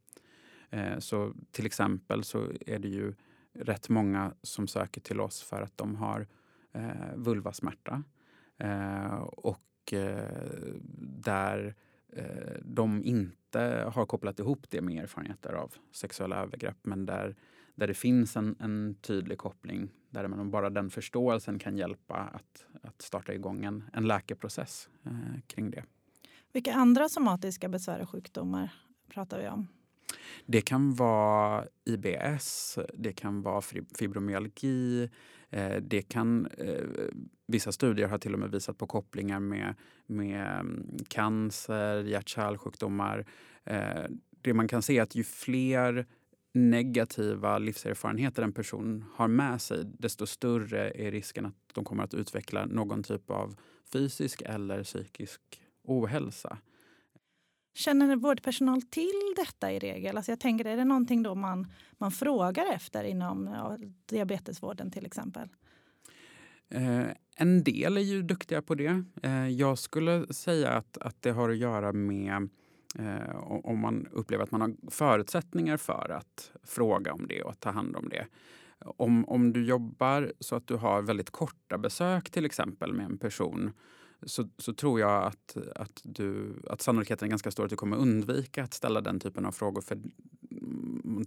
Eh, 0.70 1.00
så 1.00 1.34
till 1.52 1.66
exempel 1.66 2.24
så 2.24 2.48
är 2.66 2.80
det 2.80 2.88
ju 2.88 3.14
rätt 3.54 3.90
många 3.90 4.34
som 4.42 4.68
söker 4.68 5.02
till 5.02 5.20
oss 5.20 5.42
för 5.42 5.62
att 5.62 5.78
de 5.78 5.96
har 5.96 6.28
eh, 6.74 7.16
vulvasmärta. 7.16 8.04
Eh, 8.58 9.16
och 9.22 9.94
eh, 9.94 10.74
där 11.24 11.66
eh, 11.68 11.74
de 12.62 13.04
inte 13.04 13.92
har 13.94 14.06
kopplat 14.06 14.40
ihop 14.40 14.66
det 14.70 14.82
med 14.82 15.04
erfarenheter 15.04 15.54
av 15.54 15.74
sexuella 15.92 16.36
övergrepp 16.36 16.78
men 16.82 17.06
där, 17.06 17.36
där 17.76 17.88
det 17.88 17.94
finns 17.94 18.36
en, 18.36 18.56
en 18.60 18.96
tydlig 19.02 19.38
koppling 19.38 19.92
där 20.10 20.28
man 20.28 20.52
bara 20.52 20.70
den 20.70 20.90
förståelsen 20.90 21.60
kan 21.60 21.78
hjälpa 21.78 22.16
att, 22.16 22.66
att 22.82 23.02
starta 23.02 23.34
igång 23.34 23.66
en, 23.66 23.84
en 23.94 24.08
läkeprocess 24.08 24.90
eh, 25.06 25.40
kring 25.48 25.72
det. 25.72 25.84
Vilka 26.52 26.74
andra 26.74 27.10
somatiska 27.10 27.70
besvär 27.70 28.02
och 28.02 28.10
sjukdomar 28.10 28.74
pratar 29.10 29.40
vi 29.40 29.48
om? 29.48 29.68
Det 30.46 30.62
kan 30.62 30.94
vara 30.94 31.66
IBS, 31.86 32.80
det 32.94 33.14
kan 33.14 33.42
vara 33.42 33.62
fibromyalgi. 33.98 35.10
Eh, 35.56 35.82
det 35.82 36.02
kan, 36.02 36.48
eh, 36.58 36.84
vissa 37.48 37.72
studier 37.72 38.08
har 38.08 38.18
till 38.18 38.34
och 38.34 38.40
med 38.40 38.52
visat 38.52 38.78
på 38.78 38.88
kopplingar 38.88 39.40
med, 39.40 39.76
med 40.06 40.60
mm, 40.60 40.98
cancer, 41.08 42.04
hjärt-kärlsjukdomar. 42.04 43.26
Eh, 43.64 44.04
det 44.42 44.54
man 44.54 44.68
kan 44.68 44.82
se 44.82 44.98
är 44.98 45.02
att 45.02 45.16
ju 45.16 45.24
fler 45.24 46.06
negativa 46.54 47.58
livserfarenheter 47.58 48.44
en 48.44 48.54
person 48.54 49.06
har 49.14 49.28
med 49.28 49.62
sig 49.62 49.84
desto 49.84 50.26
större 50.26 50.92
är 50.92 51.12
risken 51.12 51.46
att 51.46 51.56
de 51.74 51.84
kommer 51.84 52.04
att 52.04 52.14
utveckla 52.14 52.66
någon 52.66 53.04
typ 53.04 53.30
av 53.30 53.56
fysisk 53.94 54.42
eller 54.46 54.84
psykisk 54.84 55.42
ohälsa. 55.84 56.58
Känner 57.76 58.16
vårdpersonal 58.16 58.82
till 58.82 59.34
detta 59.36 59.72
i 59.72 59.80
regel? 59.80 60.18
Alltså 60.18 60.32
jag 60.32 60.40
tänker, 60.40 60.66
är 60.66 60.78
det 60.78 60.86
någonting 60.86 61.24
då 61.24 61.36
man, 61.36 61.72
man 61.98 62.12
frågar 62.12 62.74
efter 62.74 63.04
inom 63.04 63.50
ja, 63.54 63.78
diabetesvården 64.06 64.92
till 64.92 65.06
exempel? 65.06 65.50
Eh, 66.70 67.06
en 67.36 67.64
del 67.64 67.98
är 67.98 68.02
ju 68.02 68.22
duktiga 68.22 68.62
på 68.62 68.76
det. 68.76 69.04
Eh, 69.24 69.48
jag 69.48 69.78
skulle 69.78 70.34
säga 70.34 70.70
att, 70.70 70.98
att 70.98 71.22
det 71.22 71.32
har 71.32 71.50
att 71.50 71.58
göra 71.58 71.94
med 71.94 72.50
eh, 73.00 73.36
om 73.46 73.80
man 73.80 74.08
upplever 74.12 74.44
att 74.44 74.52
man 74.52 74.62
har 74.62 74.92
förutsättningar 74.92 75.78
för 75.78 76.10
att 76.10 76.52
fråga 76.64 77.14
om 77.14 77.28
det 77.28 77.44
och 77.44 77.60
ta 77.60 77.72
hand 77.72 77.96
om 77.96 78.10
det. 78.10 78.28
Om, 78.80 79.26
om 79.26 79.54
du 79.54 79.66
jobbar 79.66 80.34
så 80.40 80.56
att 80.56 80.68
du 80.68 80.76
har 80.76 81.02
väldigt 81.02 81.30
korta 81.30 81.78
besök 81.78 82.30
till 82.30 82.46
exempel 82.46 82.94
med 82.94 83.06
en 83.06 83.18
person 83.18 83.72
så, 84.26 84.50
så 84.58 84.74
tror 84.74 85.00
jag 85.00 85.24
att, 85.24 85.58
att, 85.76 86.02
du, 86.04 86.56
att 86.70 86.82
sannolikheten 86.82 87.26
är 87.26 87.30
ganska 87.30 87.52
stor 87.52 87.64
att 87.64 87.70
du 87.70 87.76
kommer 87.76 87.98
undvika 87.98 88.64
att 88.64 88.74
ställa 88.74 89.02
den 89.02 89.20
typen 89.20 89.46
av 89.46 89.52
frågor. 89.52 89.82
För 89.82 90.00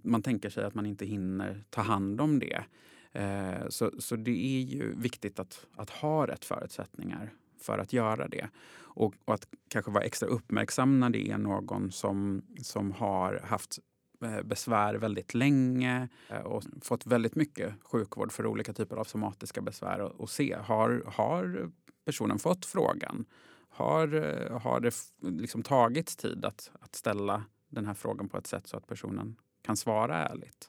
man 0.03 0.23
tänker 0.23 0.51
sig 0.51 0.65
att 0.65 0.75
man 0.75 0.87
inte 0.87 1.07
hinner 1.07 1.65
ta 1.71 1.83
hand 1.83 2.21
om 2.21 2.39
det. 2.39 2.65
Eh, 3.13 3.69
så, 3.69 3.91
så 3.99 4.17
det 4.17 4.59
är 4.59 4.61
ju 4.61 4.95
viktigt 4.97 5.39
att, 5.39 5.67
att 5.77 5.91
ha 5.91 6.27
rätt 6.27 6.45
förutsättningar 6.45 7.33
för 7.61 7.79
att 7.79 7.93
göra 7.93 8.29
det. 8.29 8.49
Och, 8.79 9.15
och, 9.25 9.35
att 9.35 9.49
kanske 9.69 9.91
vara 9.91 10.05
extra 10.05 10.29
uppmärksam 10.29 11.01
när 11.01 11.11
det 11.11 11.31
är 11.31 11.39
någon 11.39 11.93
som, 11.93 12.43
som 12.63 12.93
har 12.93 13.41
haft 13.45 13.79
eh, 14.25 14.43
besvär 14.43 14.95
väldigt 14.95 15.35
länge 15.35 16.09
eh, 16.31 16.41
och 16.41 16.65
fått 16.83 17.07
väldigt 17.07 17.35
mycket 17.35 17.75
sjukvård 17.83 18.33
för 18.33 18.47
olika 18.47 18.73
typer 18.73 18.97
av 18.97 19.05
somatiska 19.05 19.61
besvär 19.61 20.01
och, 20.01 20.21
och 20.21 20.31
se, 20.31 20.57
har, 20.61 21.03
har 21.07 21.71
personen 22.09 22.39
fått 22.39 22.67
frågan? 22.67 23.25
Har, 23.69 24.15
eh, 24.15 24.61
har 24.61 24.81
det 24.81 24.95
liksom 25.21 25.63
tagits 25.63 26.17
tid 26.17 26.45
att, 26.45 26.71
att 26.81 26.95
ställa 26.95 27.45
den 27.69 27.87
här 27.87 27.95
frågan 27.95 28.29
på 28.29 28.39
ett 28.39 28.47
sätt 28.47 28.67
så 28.67 28.77
att 28.77 28.87
personen 28.87 29.37
kan 29.63 29.77
svara 29.77 30.29
ärligt? 30.29 30.69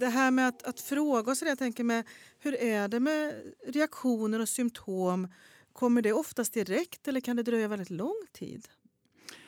Det 0.00 0.08
här 0.08 0.30
med 0.30 0.48
att, 0.48 0.62
att 0.62 0.80
fråga 0.80 1.30
och 1.30 1.36
så 1.36 1.44
där, 1.44 1.50
jag 1.50 1.58
tänker 1.58 1.84
med, 1.84 2.06
hur 2.38 2.54
är 2.54 2.88
det 2.88 3.00
med 3.00 3.34
reaktioner 3.66 4.40
och 4.40 4.48
symptom? 4.48 5.28
Kommer 5.72 6.02
det 6.02 6.12
oftast 6.12 6.54
direkt 6.54 7.08
eller 7.08 7.20
kan 7.20 7.36
det 7.36 7.42
dröja 7.42 7.68
väldigt 7.68 7.90
lång 7.90 8.22
tid? 8.32 8.68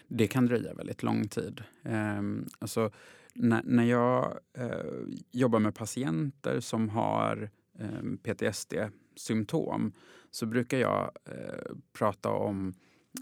Det 0.09 0.27
kan 0.27 0.47
dröja 0.47 0.75
väldigt 0.75 1.03
lång 1.03 1.29
tid. 1.29 1.63
Eh, 1.83 2.23
alltså, 2.59 2.91
när, 3.35 3.63
när 3.65 3.85
jag 3.85 4.39
eh, 4.59 4.85
jobbar 5.31 5.59
med 5.59 5.75
patienter 5.75 6.61
som 6.61 6.89
har 6.89 7.51
eh, 7.79 8.03
PTSD-symptom 8.23 9.93
så 10.31 10.47
brukar 10.47 10.79
jag 10.79 11.11
eh, 11.25 11.73
prata 11.93 12.31
om 12.31 12.75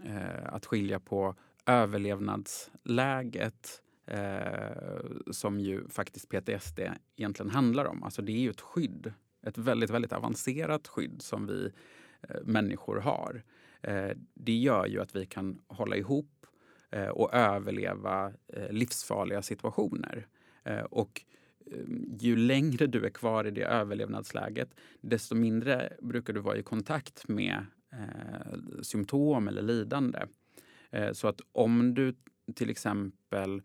eh, 0.04 0.54
att 0.54 0.66
skilja 0.66 1.00
på 1.00 1.34
överlevnadsläget 1.66 3.82
eh, 4.06 5.00
som 5.30 5.60
ju 5.60 5.88
faktiskt 5.88 6.28
PTSD 6.28 6.80
egentligen 7.16 7.50
handlar 7.50 7.84
om. 7.84 8.02
Alltså 8.02 8.22
det 8.22 8.32
är 8.32 8.40
ju 8.40 8.50
ett 8.50 8.60
skydd, 8.60 9.12
ett 9.42 9.58
väldigt, 9.58 9.90
väldigt 9.90 10.12
avancerat 10.12 10.88
skydd 10.88 11.22
som 11.22 11.46
vi 11.46 11.72
eh, 12.28 12.36
människor 12.44 12.96
har. 12.96 13.42
Det 14.34 14.52
gör 14.52 14.86
ju 14.86 15.00
att 15.00 15.16
vi 15.16 15.26
kan 15.26 15.58
hålla 15.66 15.96
ihop 15.96 16.46
Eh, 16.92 17.08
och 17.08 17.34
överleva 17.34 18.32
eh, 18.48 18.70
livsfarliga 18.70 19.42
situationer. 19.42 20.26
Eh, 20.64 20.80
och 20.80 21.22
ehm, 21.72 22.16
ju 22.20 22.36
längre 22.36 22.86
du 22.86 23.06
är 23.06 23.10
kvar 23.10 23.44
i 23.44 23.50
det 23.50 23.64
överlevnadsläget 23.64 24.74
desto 25.00 25.34
mindre 25.34 25.92
brukar 26.00 26.32
du 26.32 26.40
vara 26.40 26.56
i 26.56 26.62
kontakt 26.62 27.28
med 27.28 27.66
eh, 27.92 28.82
symptom 28.82 29.48
eller 29.48 29.62
lidande. 29.62 30.18
Eh, 30.90 31.12
så 31.12 31.28
att 31.28 31.40
om 31.52 31.94
du 31.94 32.14
till 32.54 32.70
exempel 32.70 33.62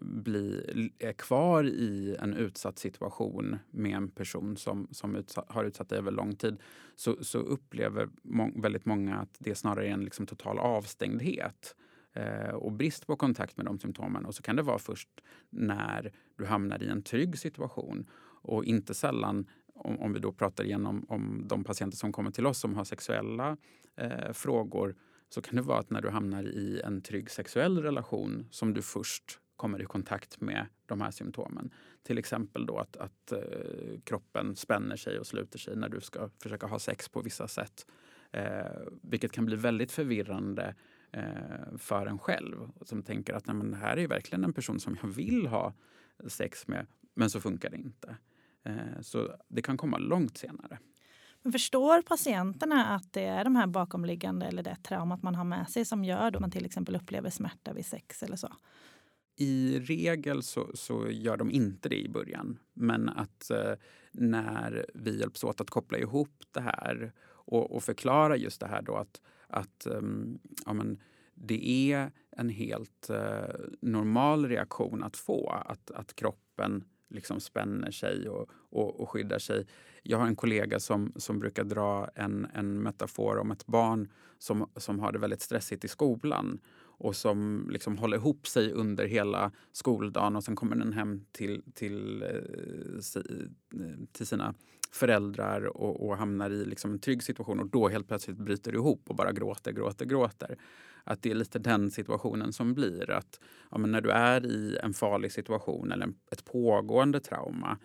bli, 0.00 0.90
är 0.98 1.12
kvar 1.12 1.64
i 1.64 2.16
en 2.20 2.34
utsatt 2.34 2.78
situation 2.78 3.58
med 3.70 3.96
en 3.96 4.08
person 4.08 4.56
som, 4.56 4.88
som 4.90 5.16
utsatt, 5.16 5.44
har 5.48 5.64
utsatt 5.64 5.88
dig 5.88 5.98
över 5.98 6.10
lång 6.10 6.36
tid 6.36 6.56
så, 6.96 7.24
så 7.24 7.38
upplever 7.38 8.08
må, 8.22 8.50
väldigt 8.56 8.84
många 8.84 9.16
att 9.16 9.36
det 9.38 9.54
snarare 9.54 9.86
är 9.86 9.90
en 9.90 10.04
liksom 10.04 10.26
total 10.26 10.58
avstängdhet 10.58 11.74
eh, 11.76 11.82
Eh, 12.12 12.54
och 12.54 12.72
brist 12.72 13.06
på 13.06 13.16
kontakt 13.16 13.56
med 13.56 13.66
de 13.66 13.78
symptomen. 13.78 14.24
Och 14.24 14.34
så 14.34 14.42
kan 14.42 14.56
det 14.56 14.62
vara 14.62 14.78
först 14.78 15.08
när 15.50 16.12
du 16.38 16.46
hamnar 16.46 16.82
i 16.82 16.88
en 16.88 17.02
trygg 17.02 17.38
situation 17.38 18.06
och 18.42 18.64
inte 18.64 18.94
sällan 18.94 19.46
om, 19.74 20.00
om 20.00 20.12
vi 20.12 20.18
då 20.18 20.32
pratar 20.32 20.64
igenom 20.64 21.06
om 21.08 21.44
de 21.48 21.64
patienter 21.64 21.96
som 21.96 22.12
kommer 22.12 22.30
till 22.30 22.46
oss 22.46 22.58
som 22.58 22.74
har 22.74 22.84
sexuella 22.84 23.56
eh, 23.96 24.32
frågor 24.32 24.94
så 25.28 25.42
kan 25.42 25.56
det 25.56 25.62
vara 25.62 25.78
att 25.78 25.90
när 25.90 26.02
du 26.02 26.10
hamnar 26.10 26.44
i 26.44 26.80
en 26.84 27.00
trygg 27.00 27.30
sexuell 27.30 27.82
relation 27.82 28.46
som 28.50 28.74
du 28.74 28.82
först 28.82 29.38
kommer 29.56 29.82
i 29.82 29.84
kontakt 29.84 30.40
med 30.40 30.66
de 30.86 31.00
här 31.00 31.10
symptomen. 31.10 31.70
Till 32.02 32.18
exempel 32.18 32.66
då 32.66 32.78
att, 32.78 32.96
att 32.96 33.32
eh, 33.32 34.00
kroppen 34.04 34.56
spänner 34.56 34.96
sig 34.96 35.18
och 35.18 35.26
sluter 35.26 35.58
sig 35.58 35.76
när 35.76 35.88
du 35.88 36.00
ska 36.00 36.28
försöka 36.42 36.66
ha 36.66 36.78
sex 36.78 37.08
på 37.08 37.20
vissa 37.20 37.48
sätt. 37.48 37.86
Eh, 38.32 38.82
vilket 39.02 39.32
kan 39.32 39.44
bli 39.44 39.56
väldigt 39.56 39.92
förvirrande 39.92 40.74
för 41.78 42.06
en 42.06 42.18
själv. 42.18 42.56
Som 42.82 43.02
tänker 43.02 43.34
att 43.34 43.46
nej, 43.46 43.56
men 43.56 43.70
det 43.70 43.76
här 43.76 43.96
är 43.96 44.08
verkligen 44.08 44.44
en 44.44 44.52
person 44.52 44.80
som 44.80 44.98
jag 45.02 45.08
vill 45.08 45.46
ha 45.46 45.74
sex 46.26 46.68
med, 46.68 46.86
men 47.14 47.30
så 47.30 47.40
funkar 47.40 47.70
det 47.70 47.76
inte. 47.76 48.16
Eh, 48.64 49.00
så 49.00 49.36
det 49.48 49.62
kan 49.62 49.76
komma 49.76 49.98
långt 49.98 50.38
senare. 50.38 50.78
Men 51.42 51.52
förstår 51.52 52.02
patienterna 52.02 52.86
att 52.86 53.12
det 53.12 53.24
är 53.24 53.44
de 53.44 53.56
här 53.56 53.66
bakomliggande 53.66 54.46
eller 54.46 54.62
det 54.62 54.76
traumat 54.82 55.22
man 55.22 55.34
har 55.34 55.44
med 55.44 55.70
sig 55.70 55.84
som 55.84 56.04
gör 56.04 56.28
att 56.28 56.40
man 56.40 56.50
till 56.50 56.64
exempel 56.64 56.96
upplever 56.96 57.30
smärta 57.30 57.72
vid 57.72 57.86
sex 57.86 58.22
eller 58.22 58.36
så? 58.36 58.48
I 59.36 59.80
regel 59.80 60.42
så, 60.42 60.70
så, 60.74 61.10
gör 61.10 61.36
de 61.36 61.50
inte 61.50 61.88
det 61.88 62.00
i 62.00 62.08
början. 62.08 62.58
Men 62.72 63.08
att 63.08 63.50
eh, 63.50 63.72
när 64.12 64.86
vi 64.94 65.18
hjälps 65.20 65.44
åt 65.44 65.60
att 65.60 65.70
koppla 65.70 65.98
ihop 65.98 66.42
det 66.50 66.60
här 66.60 67.12
och, 67.44 67.76
och 67.76 67.82
förklara 67.82 68.36
just 68.36 68.60
det 68.60 68.66
här 68.66 68.82
då 68.82 68.96
att 68.96 69.20
att 69.52 69.86
um, 69.86 70.38
ja, 70.66 70.72
men, 70.72 70.98
det 71.34 71.92
är 71.92 72.10
en 72.30 72.48
helt 72.48 73.10
uh, 73.10 73.66
normal 73.80 74.48
reaktion 74.48 75.02
att 75.02 75.16
få. 75.16 75.50
Att, 75.66 75.90
att 75.90 76.14
kroppen 76.14 76.84
liksom 77.10 77.40
spänner 77.40 77.90
sig 77.90 78.28
och, 78.28 78.50
och, 78.52 79.00
och, 79.00 79.10
skyddar 79.10 79.38
sig. 79.38 79.66
Jag 80.02 80.18
har 80.18 80.26
en 80.26 80.36
kollega 80.36 80.80
som, 80.80 81.12
som 81.16 81.38
brukar 81.38 81.64
dra 81.64 82.10
en, 82.14 82.46
en 82.54 82.82
metafor 82.82 83.38
om 83.38 83.50
ett 83.50 83.66
barn 83.66 84.08
som, 84.38 84.70
som 84.76 85.00
har 85.00 85.12
det 85.12 85.18
väldigt 85.18 85.40
stressigt 85.40 85.84
i 85.84 85.88
skolan 85.88 86.60
och 86.78 87.16
som 87.16 87.68
liksom 87.70 87.98
håller 87.98 88.16
ihop 88.16 88.46
sig 88.46 88.72
under 88.72 89.06
hela 89.06 89.52
skoldagen 89.72 90.36
och 90.36 90.44
sen 90.44 90.56
kommer 90.56 90.76
den 90.76 90.92
hem 90.92 91.24
till, 91.32 91.62
till, 91.74 92.22
eh, 92.22 92.28
eh, 93.16 93.96
till 94.12 94.26
sina 94.26 94.54
föräldrar 94.92 95.76
och, 95.76 96.08
och 96.08 96.16
hamnar 96.16 96.50
i 96.50 96.64
liksom 96.64 96.92
en 96.92 96.98
trygg 96.98 97.22
situation 97.22 97.60
och 97.60 97.66
då 97.66 97.88
helt 97.88 98.08
plötsligt 98.08 98.36
bryter 98.36 98.74
ihop 98.74 99.10
och 99.10 99.16
bara 99.16 99.32
gråter, 99.32 99.72
gråter, 99.72 100.04
gråter. 100.04 100.56
Att 101.04 101.22
det 101.22 101.30
är 101.30 101.34
lite 101.34 101.58
den 101.58 101.90
situationen 101.90 102.52
som 102.52 102.74
blir. 102.74 103.10
att 103.10 103.40
ja, 103.70 103.78
när 103.78 104.00
du 104.00 104.10
är 104.10 104.46
i 104.46 104.78
en 104.82 104.94
farlig 104.94 105.32
situation 105.32 105.92
eller 105.92 106.08
ett 106.30 106.44
pågående 106.44 107.20
trauma 107.20 107.78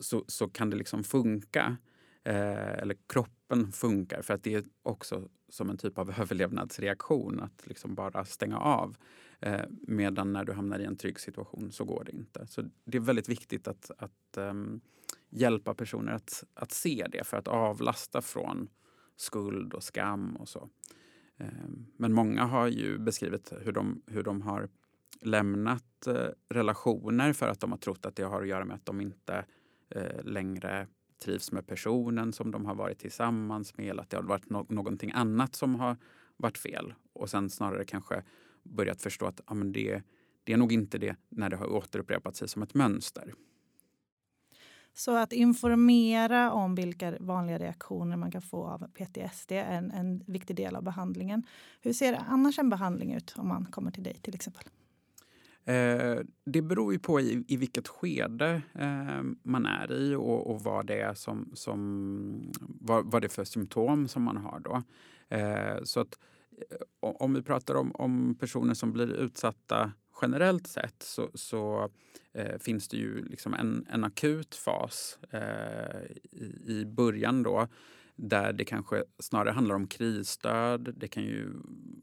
så, 0.00 0.24
så 0.26 0.48
kan 0.48 0.70
det 0.70 0.76
liksom 0.76 1.04
funka. 1.04 1.76
Eh, 2.24 2.72
eller 2.72 2.96
kroppen 3.06 3.72
funkar 3.72 4.22
för 4.22 4.34
att 4.34 4.42
det 4.42 4.54
är 4.54 4.64
också 4.82 5.28
som 5.48 5.70
en 5.70 5.76
typ 5.76 5.98
av 5.98 6.10
överlevnadsreaktion 6.20 7.40
att 7.40 7.66
liksom 7.66 7.94
bara 7.94 8.24
stänga 8.24 8.58
av. 8.58 8.96
Eh, 9.40 9.60
medan 9.70 10.32
när 10.32 10.44
du 10.44 10.52
hamnar 10.52 10.78
i 10.78 10.84
en 10.84 10.96
trygg 10.96 11.20
situation 11.20 11.72
så 11.72 11.84
går 11.84 12.04
det 12.04 12.12
inte. 12.12 12.46
Så 12.46 12.62
det 12.84 12.98
är 12.98 13.02
väldigt 13.02 13.28
viktigt 13.28 13.68
att, 13.68 13.90
att 13.98 14.36
um, 14.36 14.80
hjälpa 15.30 15.74
personer 15.74 16.12
att, 16.12 16.44
att 16.54 16.72
se 16.72 17.06
det 17.12 17.26
för 17.26 17.36
att 17.36 17.48
avlasta 17.48 18.22
från 18.22 18.68
skuld 19.16 19.74
och 19.74 19.82
skam 19.82 20.36
och 20.36 20.48
så. 20.48 20.68
Ehm, 21.36 21.86
men 21.96 22.12
många 22.12 22.44
har 22.44 22.68
ju 22.68 22.98
beskrivit 22.98 23.52
hur 23.60 23.72
de, 23.72 24.02
hur 24.06 24.22
de 24.22 24.42
har 24.42 24.68
lämnat 25.20 26.06
eh, 26.06 26.28
relationer 26.48 27.32
för 27.32 27.48
att 27.48 27.60
de 27.60 27.70
har 27.70 27.78
trott 27.78 28.06
att 28.06 28.16
det 28.16 28.22
har 28.22 28.42
att 28.42 28.48
göra 28.48 28.64
med 28.64 28.74
att 28.74 28.86
de 28.86 29.00
inte 29.00 29.44
eh, 29.90 30.24
längre 30.24 30.86
trivs 31.24 31.52
med 31.52 31.66
personen 31.66 32.32
som 32.32 32.50
de 32.50 32.66
har 32.66 32.74
varit 32.74 32.98
tillsammans 32.98 33.76
med 33.76 33.86
eller 33.86 34.02
att 34.02 34.10
det 34.10 34.16
har 34.16 34.24
varit 34.24 34.50
no 34.50 34.66
någonting 34.68 35.12
annat 35.14 35.54
som 35.54 35.74
har 35.74 35.96
varit 36.36 36.58
fel. 36.58 36.94
Och 37.12 37.30
sen 37.30 37.50
snarare 37.50 37.84
kanske 37.84 38.22
börjat 38.62 39.02
förstå 39.02 39.26
att 39.26 39.40
ja, 39.46 39.54
men 39.54 39.72
det, 39.72 40.02
det 40.44 40.52
är 40.52 40.56
nog 40.56 40.72
inte 40.72 40.98
det 40.98 41.16
när 41.28 41.50
det 41.50 41.56
har 41.56 41.72
återupprepat 41.72 42.36
sig 42.36 42.48
som 42.48 42.62
ett 42.62 42.74
mönster. 42.74 43.34
Så 44.98 45.16
att 45.16 45.32
informera 45.32 46.52
om 46.52 46.74
vilka 46.74 47.14
vanliga 47.20 47.58
reaktioner 47.58 48.16
man 48.16 48.30
kan 48.30 48.42
få 48.42 48.66
av 48.66 48.88
PTSD 48.88 49.52
är 49.52 49.64
en, 49.64 49.90
en 49.90 50.24
viktig 50.26 50.56
del 50.56 50.76
av 50.76 50.82
behandlingen. 50.82 51.42
Hur 51.80 51.92
ser 51.92 52.22
annars 52.28 52.58
en 52.58 52.70
behandling 52.70 53.14
ut 53.14 53.34
om 53.36 53.48
man 53.48 53.66
kommer 53.66 53.90
till 53.90 54.02
dig 54.02 54.14
till 54.14 54.34
exempel? 54.34 54.64
Eh, 55.64 56.18
det 56.44 56.62
beror 56.62 56.92
ju 56.92 56.98
på 56.98 57.20
i, 57.20 57.44
i 57.48 57.56
vilket 57.56 57.88
skede 57.88 58.62
eh, 58.74 59.22
man 59.42 59.66
är 59.66 59.92
i 59.92 60.14
och, 60.14 60.50
och, 60.50 60.60
vad 60.60 60.86
det 60.86 61.00
är 61.00 61.14
som, 61.14 61.50
som 61.54 62.52
vad, 62.60 63.10
vad 63.10 63.22
det 63.22 63.26
är 63.26 63.28
för 63.28 63.44
symptom 63.44 64.08
som 64.08 64.22
man 64.22 64.36
har 64.36 64.60
då. 64.60 64.82
Eh, 65.36 65.82
så 65.84 66.00
att 66.00 66.18
eh, 66.70 67.10
om 67.20 67.34
vi 67.34 67.42
pratar 67.42 67.74
om, 67.74 67.92
om, 67.94 68.36
personer 68.40 68.74
som 68.74 68.92
blir 68.92 69.12
utsatta 69.12 69.92
generellt 70.22 70.66
sett 70.66 71.02
så, 71.02 71.30
så 71.34 71.90
eh, 72.32 72.58
finns 72.58 72.88
det 72.88 72.96
ju 72.96 73.24
liksom 73.24 73.54
en, 73.54 73.86
en 73.90 74.04
akut 74.04 74.54
fas 74.54 75.18
eh, 75.30 76.02
i, 76.32 76.62
i 76.66 76.84
början 76.86 77.42
då 77.42 77.68
där 78.16 78.52
det 78.52 78.64
kanske 78.64 79.04
snarare 79.18 79.52
handlar 79.52 79.74
om 79.74 79.86
krisstöd. 79.86 80.94
Det 80.96 81.08
kan 81.08 81.22
ju 81.22 81.52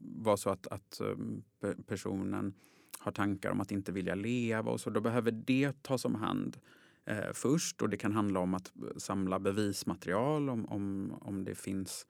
vara 0.00 0.36
så 0.36 0.50
att, 0.50 0.66
att 0.66 1.00
eh, 1.00 1.72
personen 1.86 2.54
har 2.98 3.12
tankar 3.12 3.50
om 3.50 3.60
att 3.60 3.72
inte 3.72 3.92
vilja 3.92 4.14
leva 4.14 4.70
och 4.70 4.80
så, 4.80 4.90
då 4.90 5.00
behöver 5.00 5.30
det 5.30 5.82
tas 5.82 6.04
om 6.04 6.14
hand 6.14 6.56
eh, 7.04 7.32
först. 7.32 7.82
Och 7.82 7.90
det 7.90 7.96
kan 7.96 8.12
handla 8.12 8.40
om 8.40 8.54
att 8.54 8.72
eh, 8.76 8.96
samla 8.96 9.38
bevismaterial 9.38 10.50
om, 10.50 10.66
om, 10.66 11.14
om 11.20 11.44
det 11.44 11.54
finns 11.54 12.06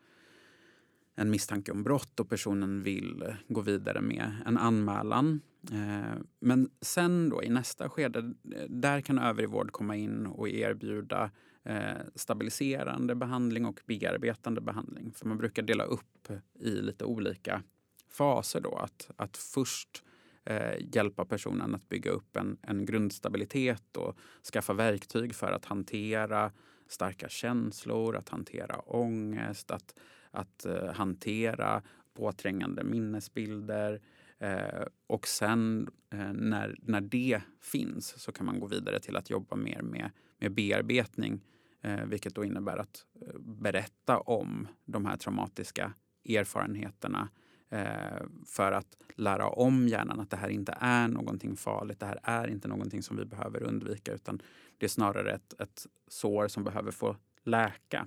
en 1.14 1.30
misstanke 1.30 1.72
om 1.72 1.82
brott 1.82 2.20
och 2.20 2.28
personen 2.28 2.82
vill 2.82 3.36
gå 3.48 3.60
vidare 3.60 4.00
med 4.00 4.30
en 4.46 4.58
anmälan. 4.58 5.40
Eh, 5.72 6.20
men 6.40 6.70
sen 6.80 7.28
då 7.28 7.42
i 7.42 7.48
nästa 7.48 7.88
skede, 7.88 8.18
eh, 8.54 8.62
där 8.68 9.00
kan 9.00 9.18
övrig 9.18 9.48
vård 9.48 9.72
komma 9.72 9.96
in 9.96 10.26
och 10.26 10.48
erbjuda 10.48 11.30
eh, 11.62 12.02
stabiliserande 12.14 13.14
behandling 13.14 13.66
och 13.66 13.80
bearbetande 13.86 14.60
behandling. 14.60 15.12
För 15.12 15.26
man 15.26 15.38
brukar 15.38 15.62
dela 15.62 15.84
upp 15.84 16.30
i 16.60 16.70
lite 16.70 17.04
olika 17.04 17.62
faser 18.10 18.60
då. 18.60 18.76
Att, 18.76 19.10
att 19.16 19.36
först 19.36 20.04
eh, 20.44 20.74
hjälpa 20.94 21.24
personen 21.24 21.74
att 21.74 21.88
bygga 21.88 22.10
upp 22.10 22.36
en, 22.36 22.56
en 22.62 22.86
grundstabilitet 22.86 23.96
och 23.96 24.16
skaffa 24.52 24.72
verktyg 24.72 25.34
för 25.34 25.52
att 25.52 25.64
hantera 25.64 26.52
starka 26.88 27.28
känslor, 27.28 28.16
att 28.16 28.28
hantera 28.28 28.76
ångest, 28.78 29.70
att, 29.70 29.94
att 30.34 30.66
eh, 30.66 30.92
hantera 30.92 31.82
påträngande 32.14 32.84
minnesbilder. 32.84 34.00
Eh, 34.38 34.86
och 35.06 35.28
sen 35.28 35.88
eh, 36.10 36.32
när, 36.32 36.76
när 36.82 37.00
det 37.00 37.40
finns 37.60 38.20
så 38.20 38.32
kan 38.32 38.46
man 38.46 38.60
gå 38.60 38.66
vidare 38.66 39.00
till 39.00 39.16
att 39.16 39.30
jobba 39.30 39.56
mer 39.56 39.82
med, 39.82 40.10
med 40.38 40.52
bearbetning 40.52 41.40
eh, 41.82 42.04
vilket 42.04 42.34
då 42.34 42.44
innebär 42.44 42.76
att 42.76 43.06
eh, 43.20 43.38
berätta 43.38 44.18
om 44.18 44.68
de 44.84 45.06
här 45.06 45.16
traumatiska 45.16 45.92
erfarenheterna 46.28 47.28
Eh, 47.74 48.22
för 48.46 48.72
att 48.72 48.96
lära 49.16 49.48
om 49.48 49.88
hjärnan 49.88 50.20
att 50.20 50.30
det 50.30 50.36
här 50.36 50.48
inte 50.48 50.76
är 50.80 51.08
någonting 51.08 51.56
farligt. 51.56 52.00
Det 52.00 52.06
här 52.06 52.18
är 52.22 52.48
inte 52.48 52.68
någonting 52.68 53.02
som 53.02 53.16
vi 53.16 53.24
behöver 53.24 53.62
undvika 53.62 54.12
utan 54.12 54.42
det 54.78 54.86
är 54.86 54.90
snarare 54.90 55.32
ett, 55.32 55.60
ett 55.60 55.86
sår 56.08 56.48
som 56.48 56.64
behöver 56.64 56.90
få 56.90 57.16
läka. 57.44 58.06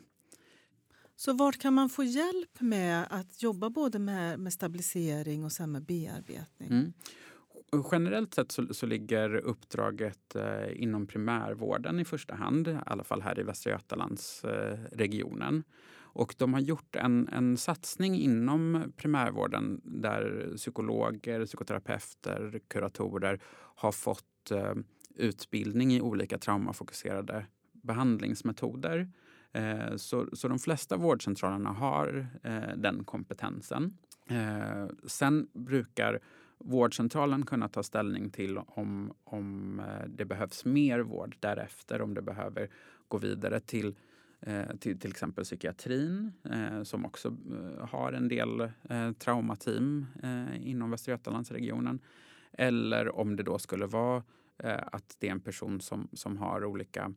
Så 1.19 1.33
vart 1.33 1.57
kan 1.57 1.73
man 1.73 1.89
få 1.89 2.03
hjälp 2.03 2.61
med 2.61 3.07
att 3.09 3.43
jobba 3.43 3.69
både 3.69 3.99
med, 3.99 4.39
med 4.39 4.53
stabilisering 4.53 5.45
och 5.45 5.51
sen 5.51 5.71
med 5.71 5.85
bearbetning? 5.85 6.69
Mm. 6.69 6.93
Generellt 7.91 8.33
sett 8.33 8.51
så, 8.51 8.73
så 8.73 8.85
ligger 8.85 9.35
uppdraget 9.35 10.35
eh, 10.35 10.81
inom 10.83 11.07
primärvården 11.07 11.99
i 11.99 12.05
första 12.05 12.35
hand, 12.35 12.67
i 12.67 12.77
alla 12.85 13.03
fall 13.03 13.21
här 13.21 13.39
i 13.39 13.43
Västra 13.43 13.71
Götalandsregionen. 13.71 15.55
Eh, 15.55 15.61
och 15.99 16.35
de 16.37 16.53
har 16.53 16.61
gjort 16.61 16.95
en, 16.95 17.27
en 17.27 17.57
satsning 17.57 18.15
inom 18.15 18.93
primärvården 18.97 19.81
där 19.83 20.53
psykologer, 20.55 21.45
psykoterapeuter, 21.45 22.59
kuratorer 22.67 23.39
har 23.75 23.91
fått 23.91 24.51
eh, 24.51 24.73
utbildning 25.15 25.93
i 25.93 26.01
olika 26.01 26.37
traumafokuserade 26.37 27.45
behandlingsmetoder. 27.73 29.09
Eh, 29.57 29.95
så, 29.95 30.27
så 30.33 30.47
de 30.47 30.59
flesta 30.59 30.97
vårdcentralerna 30.97 31.69
har 31.69 32.27
eh, 32.43 32.77
den 32.77 33.03
kompetensen. 33.03 33.97
Eh, 34.29 34.87
sen 35.05 35.47
brukar 35.53 36.19
vårdcentralen 36.57 37.45
kunna 37.45 37.67
ta 37.67 37.83
ställning 37.83 38.29
till 38.29 38.57
om, 38.57 39.13
om 39.23 39.79
eh, 39.79 40.07
det 40.07 40.25
behövs 40.25 40.65
mer 40.65 40.99
vård 40.99 41.35
därefter, 41.39 42.01
om 42.01 42.13
det 42.13 42.21
behöver 42.21 42.69
gå 43.07 43.17
vidare 43.17 43.59
till 43.59 43.95
eh, 44.41 44.75
till 44.79 44.99
till 44.99 45.11
exempel 45.11 45.43
psykiatrin 45.43 46.31
eh, 46.43 46.83
som 46.83 47.05
också 47.05 47.37
har 47.79 48.13
en 48.13 48.27
del 48.27 48.71
traumateam 49.17 50.05
inom 50.59 50.91
Västra 50.91 51.11
Götalandsregionen. 51.11 51.99
Eller 52.51 53.15
om 53.15 53.35
det 53.35 53.43
då 53.43 53.59
skulle 53.59 53.85
vara 53.85 54.23
att 54.91 55.15
det 55.19 55.27
är 55.27 55.31
en 55.31 55.39
person 55.39 55.81
som, 55.81 56.07
som 56.13 56.37
har 56.37 56.65
olika 56.65 57.13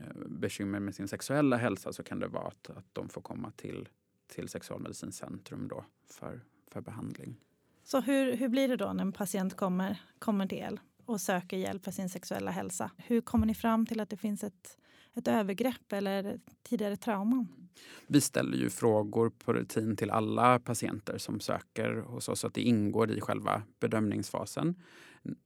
Eh, 0.00 0.28
bekymmer 0.28 0.80
med 0.80 0.94
sin 0.94 1.08
sexuella 1.08 1.56
hälsa 1.56 1.92
så 1.92 2.02
kan 2.02 2.18
det 2.18 2.26
vara 2.26 2.46
att, 2.46 2.70
att 2.70 2.86
de 2.92 3.08
får 3.08 3.20
komma 3.20 3.50
till, 3.50 3.88
till 4.26 4.48
Sexualmedicinskt 4.48 5.20
centrum 5.20 5.68
då 5.68 5.84
för, 6.06 6.40
för 6.70 6.80
behandling. 6.80 7.36
Så 7.84 8.00
hur, 8.00 8.36
hur 8.36 8.48
blir 8.48 8.68
det 8.68 8.76
då 8.76 8.92
när 8.92 9.04
en 9.04 9.12
patient 9.12 9.56
kommer, 9.56 10.02
kommer 10.18 10.46
till 10.46 10.58
er 10.58 10.80
och 11.04 11.20
söker 11.20 11.56
hjälp 11.56 11.84
för 11.84 11.90
sin 11.90 12.08
sexuella 12.08 12.50
hälsa? 12.50 12.90
Hur 12.96 13.20
kommer 13.20 13.46
ni 13.46 13.54
fram 13.54 13.86
till 13.86 14.00
att 14.00 14.10
det 14.10 14.16
finns 14.16 14.44
ett 14.44 14.78
ett 15.14 15.28
övergrepp 15.28 15.92
eller 15.92 16.40
tidigare 16.62 16.96
trauman? 16.96 17.61
Vi 18.06 18.20
ställer 18.20 18.56
ju 18.56 18.70
frågor 18.70 19.30
på 19.44 19.52
rutin 19.52 19.96
till 19.96 20.10
alla 20.10 20.58
patienter 20.58 21.18
som 21.18 21.40
söker 21.40 21.94
hos 21.94 22.28
oss 22.28 22.40
så 22.40 22.46
att 22.46 22.54
det 22.54 22.62
ingår 22.62 23.10
i 23.10 23.20
själva 23.20 23.62
bedömningsfasen. 23.80 24.74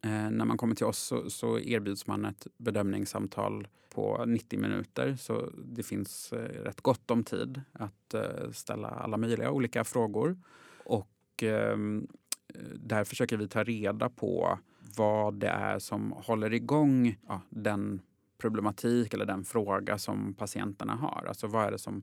Eh, 0.04 0.30
när 0.30 0.44
man 0.44 0.56
kommer 0.56 0.74
till 0.74 0.86
oss 0.86 0.98
så, 0.98 1.30
så, 1.30 1.58
erbjuds 1.58 2.06
man 2.06 2.24
ett 2.24 2.46
bedömningssamtal 2.56 3.68
på 3.94 4.24
90 4.26 4.58
minuter 4.58 5.16
så 5.16 5.50
det 5.64 5.82
finns 5.82 6.32
eh, 6.32 6.62
rätt 6.62 6.80
gott 6.80 7.10
om 7.10 7.24
tid 7.24 7.60
att 7.72 8.14
eh, 8.14 8.50
ställa 8.52 8.88
alla 8.88 9.16
möjliga 9.16 9.50
olika 9.50 9.84
frågor. 9.84 10.38
Och 10.84 11.42
ehm, 11.42 12.06
eh, 12.54 12.60
där 12.74 13.04
försöker 13.04 13.36
vi 13.36 13.48
ta 13.48 13.64
reda 13.64 14.10
på 14.10 14.58
vad 14.96 15.34
det 15.34 15.48
är 15.48 15.78
som 15.78 16.12
håller 16.12 16.54
igång 16.54 17.18
ja, 17.28 17.40
den 17.48 18.00
problematik 18.38 19.14
eller 19.14 19.26
den 19.26 19.44
fråga 19.44 19.98
som 19.98 20.34
patienterna 20.34 20.94
har. 20.94 21.24
Alltså 21.28 21.46
vad 21.46 21.66
är 21.66 21.70
det 21.70 21.78
som, 21.78 22.02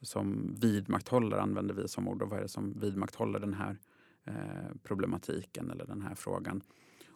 som 0.00 0.54
vidmakthåller, 0.60 1.36
använder 1.36 1.74
vi 1.74 1.88
som 1.88 2.08
ord, 2.08 2.22
och 2.22 2.30
vad 2.30 2.38
är 2.38 2.42
det 2.42 2.48
som 2.48 2.80
vidmakthåller 2.80 3.40
den 3.40 3.54
här 3.54 3.78
eh, 4.24 4.76
problematiken 4.82 5.70
eller 5.70 5.86
den 5.86 6.02
här 6.02 6.14
frågan. 6.14 6.62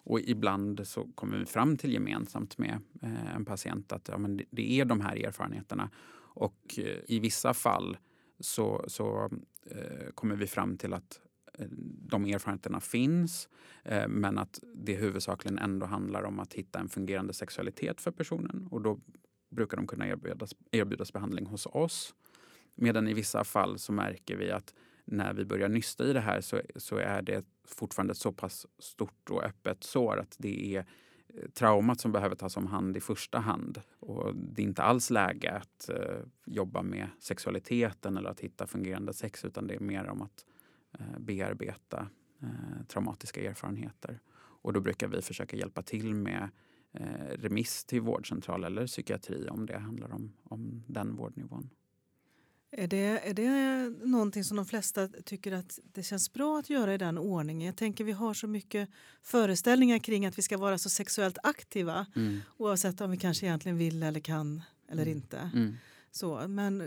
Och 0.02 0.20
ibland 0.20 0.80
så 0.84 1.08
kommer 1.14 1.38
vi 1.38 1.46
fram 1.46 1.76
till 1.76 1.92
gemensamt 1.92 2.58
med 2.58 2.78
eh, 3.02 3.34
en 3.34 3.44
patient 3.44 3.92
att 3.92 4.08
ja, 4.08 4.18
men 4.18 4.40
det, 4.50 4.80
är 4.80 4.84
de 4.84 5.00
här 5.00 5.26
erfarenheterna. 5.26 5.90
Och 6.32 6.78
eh, 6.78 6.98
i 7.06 7.18
vissa 7.18 7.54
fall 7.54 7.96
så, 8.40 8.84
så 8.86 9.30
eh, 9.66 10.10
kommer 10.14 10.36
vi 10.36 10.46
fram 10.46 10.76
till 10.76 10.92
att 10.92 11.20
de 12.08 12.24
erfarenheterna 12.24 12.80
finns 12.80 13.48
eh, 13.84 14.08
men 14.08 14.38
att 14.38 14.60
det 14.74 14.94
huvudsakligen 14.94 15.58
ändå 15.58 15.86
handlar 15.86 16.22
om 16.22 16.40
att 16.40 16.54
hitta 16.54 16.78
en 16.78 16.88
fungerande 16.88 17.32
sexualitet 17.32 18.00
för 18.00 18.10
personen. 18.10 18.68
Och 18.70 18.80
då 18.80 19.00
brukar 19.50 19.76
de 19.76 19.86
kunna 19.86 20.08
erbjudas, 20.08 20.54
erbjudas 20.70 21.12
behandling 21.12 21.46
hos 21.46 21.66
oss. 21.66 22.14
Medan 22.74 23.08
i 23.08 23.14
vissa 23.14 23.44
fall 23.44 23.78
så 23.78 23.92
märker 23.92 24.36
vi 24.36 24.50
att 24.50 24.74
när 25.04 25.34
vi 25.34 25.44
börjar 25.44 25.68
nysta 25.68 26.04
i 26.04 26.12
det 26.12 26.20
här 26.20 26.40
så, 26.40 26.60
så 26.76 26.96
är 26.96 27.22
det 27.22 27.44
fortfarande 27.64 28.10
ett 28.10 28.18
så 28.18 28.32
pass 28.32 28.66
stort 28.78 29.30
och 29.30 29.44
öppet 29.44 29.84
sår 29.84 30.18
att 30.18 30.36
det 30.38 30.76
är 30.76 30.78
eh, 30.78 31.50
traumat 31.50 32.00
som 32.00 32.12
behöver 32.12 32.36
tas 32.36 32.56
om 32.56 32.66
hand 32.66 32.96
i 32.96 33.00
första 33.00 33.38
hand. 33.38 33.80
Och 34.00 34.36
det 34.36 34.62
är 34.62 34.66
inte 34.66 34.82
alls 34.82 35.10
läge 35.10 35.50
att 35.50 35.88
eh, 35.88 36.18
jobba 36.46 36.82
med 36.82 37.08
sexualiteten 37.18 38.16
eller 38.16 38.30
att 38.30 38.40
hitta 38.40 38.66
fungerande 38.66 39.12
sex 39.12 39.44
utan 39.44 39.66
det 39.66 39.74
är 39.74 39.80
mer 39.80 40.06
om 40.06 40.22
att 40.22 40.44
bearbeta 41.18 42.08
eh, 42.42 42.86
traumatiska 42.88 43.40
erfarenheter. 43.50 44.20
Och 44.62 44.72
då 44.72 44.80
brukar 44.80 45.08
vi 45.08 45.22
försöka 45.22 45.56
hjälpa 45.56 45.82
till 45.82 46.14
med 46.14 46.48
eh, 46.92 47.28
remiss 47.38 47.84
till 47.84 48.00
vårdcentral 48.00 48.64
eller 48.64 48.86
psykiatri 48.86 49.48
om 49.48 49.66
det 49.66 49.78
handlar 49.78 50.12
om, 50.14 50.32
om 50.44 50.82
den 50.86 51.16
vårdnivån. 51.16 51.70
Är 52.72 52.86
det, 52.86 53.28
är 53.28 53.34
det 53.34 53.88
någonting 54.06 54.44
som 54.44 54.56
de 54.56 54.66
flesta 54.66 55.08
tycker 55.08 55.52
att 55.52 55.78
det 55.92 56.02
känns 56.02 56.32
bra 56.32 56.58
att 56.58 56.70
göra 56.70 56.94
i 56.94 56.98
den 56.98 57.18
ordningen? 57.18 57.66
Jag 57.66 57.76
tänker 57.76 58.04
vi 58.04 58.12
har 58.12 58.34
så 58.34 58.46
mycket 58.46 58.88
föreställningar 59.22 59.98
kring 59.98 60.26
att 60.26 60.38
vi 60.38 60.42
ska 60.42 60.58
vara 60.58 60.78
så 60.78 60.90
sexuellt 60.90 61.38
aktiva 61.42 62.06
Mm. 62.16 62.40
oavsett 62.56 63.00
om 63.00 63.10
vi 63.10 63.16
kanske 63.16 63.46
egentligen 63.46 63.78
vill 63.78 64.02
eller 64.02 64.20
kan 64.20 64.62
eller 64.88 65.02
Mm. 65.02 65.16
inte. 65.16 65.50
Mm. 65.54 65.74
Så, 66.12 66.48
men 66.48 66.78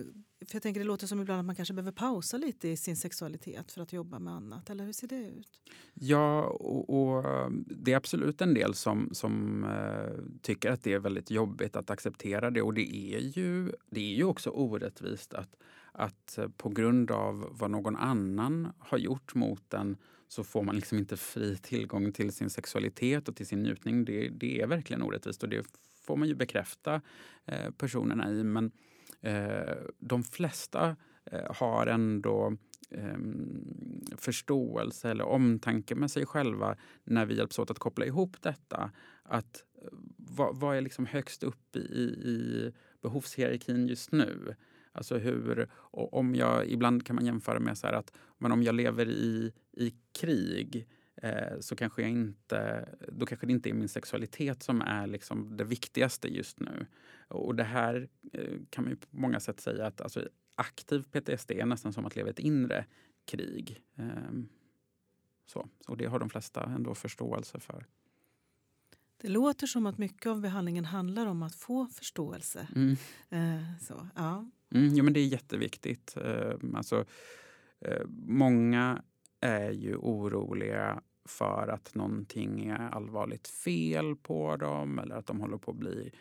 för 0.47 0.55
jag 0.55 0.63
tänker 0.63 0.79
det 0.79 0.85
låter 0.85 1.07
som 1.07 1.21
ibland 1.21 1.39
att 1.39 1.45
man 1.45 1.55
kanske 1.55 1.73
behöver 1.73 1.91
pausa 1.91 2.37
lite 2.37 2.69
i 2.69 2.77
sin 2.77 2.95
sexualitet 2.95 3.71
för 3.71 3.81
att 3.81 3.93
jobba 3.93 4.19
med 4.19 4.33
annat. 4.33 4.69
Eller 4.69 4.85
hur 4.85 4.93
ser 4.93 5.07
det 5.07 5.15
ut? 5.15 5.61
Ja, 5.93 6.43
och, 6.43 6.89
och 6.89 7.45
um, 7.45 7.65
det 7.67 7.93
är 7.93 7.97
absolut 7.97 8.41
en 8.41 8.53
del 8.53 8.73
som, 8.73 9.09
som 9.11 9.63
uh, 9.63 10.39
tycker 10.41 10.71
att 10.71 10.83
det 10.83 10.93
är 10.93 10.99
väldigt 10.99 11.31
jobbigt 11.31 11.75
att 11.75 11.89
acceptera 11.89 12.51
det. 12.51 12.61
Och 12.61 12.73
det 12.73 12.95
är 12.95 13.19
ju, 13.19 13.71
det 13.89 14.01
är 14.01 14.15
ju 14.15 14.23
också 14.23 14.49
orättvist 14.49 15.33
att, 15.33 15.55
att 15.91 16.37
eh, 16.37 16.47
på 16.47 16.69
grund 16.69 17.11
av 17.11 17.47
vad 17.51 17.71
någon 17.71 17.95
annan 17.95 18.71
har 18.79 18.97
gjort 18.97 19.35
mot 19.35 19.73
en 19.73 19.97
så 20.27 20.43
får 20.43 20.63
man 20.63 20.75
liksom 20.75 20.97
inte 20.97 21.17
fri 21.17 21.57
tillgång 21.57 22.11
till 22.11 22.31
sin 22.31 22.49
sexualitet 22.49 23.29
och 23.29 23.35
till 23.35 23.47
sin 23.47 23.63
njutning. 23.63 24.05
Det, 24.05 24.29
det 24.29 24.61
är 24.61 24.67
verkligen 24.67 25.01
orättvist 25.01 25.43
och 25.43 25.49
det 25.49 25.65
får 26.01 26.15
man 26.15 26.27
ju 26.27 26.35
bekräfta 26.35 27.01
eh, 27.45 27.71
personerna 27.71 28.31
i. 28.31 28.43
Men 28.43 28.71
Eh, 29.23 29.75
de 29.99 30.23
flesta 30.23 30.95
eh, 31.25 31.55
har 31.55 31.87
ändå 31.87 32.57
ehm, 32.91 34.05
förståelse 34.17 35.09
eller 35.09 35.25
omtanke 35.25 35.95
med 35.95 36.11
sig 36.11 36.25
själva 36.25 36.75
när 37.03 37.25
vi 37.25 37.37
hjälps 37.37 37.59
åt 37.59 37.71
att 37.71 37.79
koppla 37.79 38.05
ihop 38.05 38.41
detta. 38.41 38.91
Att 39.23 39.63
eh, 39.81 39.87
vad, 40.17 40.55
vad 40.55 40.77
är 40.77 40.81
liksom 40.81 41.05
högst 41.05 41.43
upp 41.43 41.75
i, 41.75 41.79
i 41.79 42.71
behovshierarkin 43.01 43.87
just 43.87 44.11
nu? 44.11 44.55
Alltså 44.91 45.17
hur, 45.17 45.69
och 45.73 46.13
om 46.13 46.35
jag, 46.35 46.67
ibland 46.67 47.05
kan 47.05 47.15
man 47.15 47.25
jämföra 47.25 47.59
med 47.59 47.77
så 47.77 47.87
här 47.87 47.93
att 47.93 48.13
men 48.37 48.51
om 48.51 48.63
jag 48.63 48.75
lever 48.75 49.07
i, 49.07 49.53
i 49.71 49.93
krig 50.19 50.75
eh, 50.75 51.02
så 51.59 51.75
kanske 51.75 52.01
jag 52.01 52.11
inte, 52.11 52.89
då 53.07 53.25
kanske 53.25 53.47
det 53.47 53.53
inte 53.53 53.69
är 53.69 53.73
min 53.73 53.89
sexualitet 53.89 54.63
som 54.63 54.81
är 54.81 55.07
liksom 55.07 55.57
det 55.57 55.63
viktigaste 55.63 56.27
just 56.27 56.59
nu. 56.59 56.85
Och 57.27 57.55
det 57.55 57.63
här 57.63 58.09
eh, 58.33 58.59
kan 58.69 58.83
man 58.83 58.97
på 58.97 59.07
många 59.09 59.39
sätt 59.39 59.59
säga 59.59 59.87
att 59.87 60.01
alltså, 60.01 60.29
aktiv 60.55 61.03
PTSD 61.11 61.51
är 61.51 61.65
nästan 61.65 61.93
som 61.93 62.05
att 62.05 62.15
leva 62.15 62.29
ett 62.29 62.39
inre 62.39 62.85
krig. 63.25 63.81
Ehm, 63.95 64.49
så. 65.45 65.69
Och 65.87 65.97
det 65.97 66.05
har 66.05 66.19
de 66.19 66.29
flesta 66.29 66.63
ändå 66.63 66.95
förståelse 66.95 67.59
för. 67.59 67.85
Det 69.17 69.27
låter 69.27 69.67
som 69.67 69.85
att 69.85 69.97
mycket 69.97 70.27
av 70.27 70.41
behandlingen 70.41 70.85
handlar 70.85 71.25
om 71.25 71.43
att 71.43 71.55
få 71.55 71.87
förståelse. 71.87 72.67
Mm. 72.75 72.95
Eh, 73.29 73.77
så, 73.81 74.07
ja. 74.15 74.49
Mm, 74.75 74.95
jo, 74.95 75.03
men 75.03 75.13
det 75.13 75.19
är 75.19 75.27
jätteviktigt. 75.27 76.17
Ehm, 76.17 76.75
alltså, 76.75 77.05
eh, 77.79 78.01
många 78.25 79.03
är 79.39 79.71
ju 79.71 79.95
oroliga 79.95 81.01
för 81.25 81.67
att 81.67 81.95
någonting 81.95 82.65
är 82.65 82.89
allvarligt 82.89 83.47
fel 83.47 84.15
på 84.15 84.57
dem 84.57 84.99
eller 84.99 85.15
att 85.15 85.25
de 85.25 85.41
håller 85.41 85.57
på 85.57 85.71
att 85.71 85.77
bli 85.77 86.11